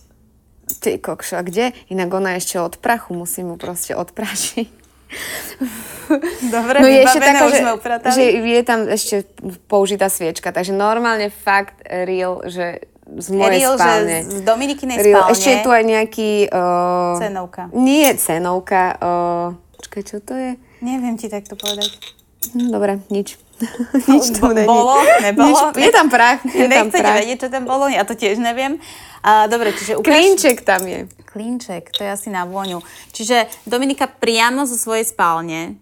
[0.83, 1.73] Ty kokšo, a kde?
[1.89, 4.69] Inak ona ešte od prachu, musím mu proste odprašiť.
[6.55, 7.65] Dobre, no je ešte taká, že,
[8.13, 9.17] že je tam ešte
[9.65, 14.19] použitá sviečka, takže normálne fakt real, že z mojej real, spálne.
[14.21, 15.25] Že z Dominikinej real.
[15.25, 15.33] spálne.
[15.33, 16.31] Ešte je tu aj nejaký...
[16.53, 17.63] Uh, cenovka.
[17.73, 18.83] Nie cenovka.
[19.01, 19.49] Uh,
[19.81, 20.61] počkaj, čo to je?
[20.85, 22.18] Neviem ti takto povedať.
[22.55, 23.37] Hm, dobre, nič.
[24.11, 24.67] nič tu není.
[24.67, 25.03] Bolo?
[25.21, 25.75] Nebolo?
[25.75, 26.41] Nič, je tam prach.
[26.47, 27.19] Je tam prach.
[27.19, 27.91] vedieť, čo tam bolo?
[27.91, 28.79] Ja to tiež neviem.
[29.27, 30.15] Uh, dobre, čiže ukáž...
[30.15, 31.11] Klínček tam je.
[31.27, 32.79] Klínček, to je asi na vôňu.
[33.11, 35.77] Čiže Dominika priamo zo svojej spálne.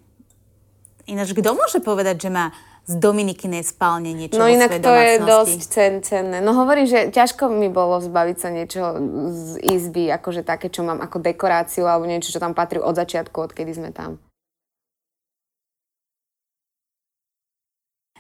[1.07, 2.51] Ináč, kto môže povedať, že má
[2.87, 6.39] z Dominikinej spálne niečo No inak to je dosť cen, cenné.
[6.39, 8.83] No hovorím, že ťažko mi bolo zbaviť sa niečo
[9.27, 13.35] z izby, akože také, čo mám ako dekoráciu alebo niečo, čo tam patrí od začiatku,
[13.51, 14.23] odkedy sme tam.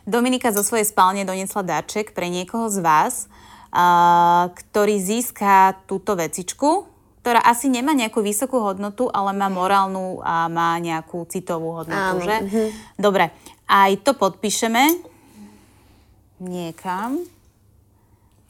[0.06, 3.26] Dominika zo svojej spálne doniesla darček pre niekoho z vás,
[3.74, 6.86] uh, ktorý získa túto vecičku,
[7.26, 12.24] ktorá asi nemá nejakú vysokú hodnotu, ale má morálnu a má nejakú citovú hodnotu, Áno.
[12.24, 12.36] že?
[12.38, 12.62] Mhm.
[12.94, 13.34] Dobre,
[13.66, 15.14] aj to podpíšeme
[16.38, 17.18] niekam.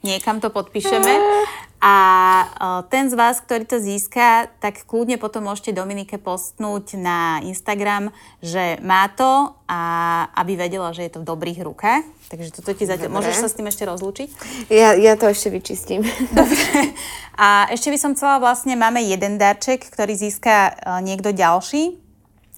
[0.05, 1.09] Niekam to podpíšeme.
[1.77, 1.95] A
[2.89, 8.09] ten z vás, ktorý to získa, tak kľudne potom môžete Dominike postnúť na Instagram,
[8.41, 9.81] že má to a
[10.41, 12.01] aby vedela, že je to v dobrých rukách.
[12.33, 13.13] Takže toto ti zatiaľ...
[13.13, 14.29] Môžeš sa s tým ešte rozlúčiť?
[14.73, 16.01] Ja, ja to ešte vyčistím.
[16.33, 16.97] Dobre.
[17.37, 20.73] A ešte by som chcela vlastne, máme jeden darček, ktorý získa
[21.05, 21.93] niekto ďalší.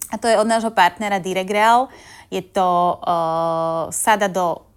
[0.09, 1.91] A to je od nášho partnera Diregreal.
[2.31, 4.68] Je to uh, sada do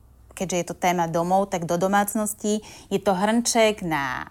[0.43, 2.59] keďže je to téma domov, tak do domácnosti.
[2.91, 4.27] Je to hrnček na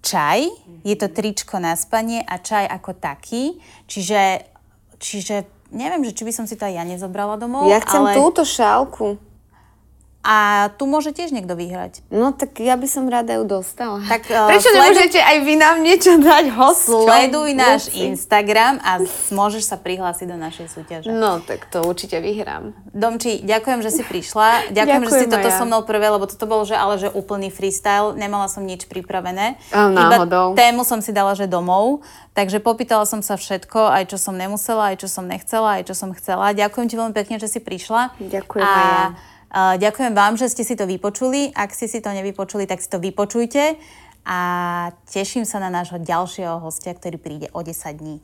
[0.00, 0.48] čaj,
[0.80, 3.60] je to tričko na spanie a čaj ako taký.
[3.84, 4.48] Čiže,
[4.96, 7.68] čiže neviem, že či by som si to aj ja nezobrala domov.
[7.68, 8.16] Ja chcem ale...
[8.16, 9.20] túto šálku.
[10.24, 12.00] A tu môže tiež niekto vyhrať.
[12.08, 14.00] No tak ja by som rada ju dostala.
[14.08, 14.80] Tak, uh, Prečo sledu...
[14.80, 17.04] nemôžete aj vy nám niečo dať hosťom?
[17.04, 21.12] Sleduj náš Instagram a môžeš sa prihlásiť do našej súťaže.
[21.12, 22.72] No tak to určite vyhrám.
[22.96, 24.72] Domči, ďakujem, že si prišla.
[24.72, 25.56] Ďakujem, ďakujem že si toto ja.
[25.60, 28.16] so mnou prvé, lebo toto bol že ale že úplný freestyle.
[28.16, 29.60] Nemala som nič pripravené.
[29.76, 30.56] Náhodou.
[30.56, 32.00] Iba tému som si dala, že domov.
[32.32, 35.94] Takže popýtala som sa všetko, aj čo som nemusela, aj čo som nechcela, aj čo
[35.94, 36.50] som chcela.
[36.56, 38.16] Ďakujem ti veľmi pekne, že si prišla.
[38.18, 38.74] Ďakujem a...
[38.74, 39.04] ja.
[39.54, 41.54] Ďakujem vám, že ste si to vypočuli.
[41.54, 43.78] Ak ste si to nevypočuli, tak si to vypočujte
[44.26, 44.38] a
[45.06, 48.18] teším sa na nášho ďalšieho hostia, ktorý príde o 10 dní.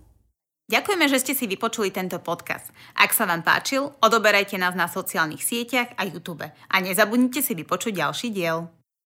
[0.71, 2.71] Ďakujeme, že ste si vypočuli tento podcast.
[2.99, 6.47] Ak sa vám páčil, odoberajte nás na sociálnych sieťach a YouTube.
[6.47, 8.71] A nezabudnite si vypočuť ďalší diel.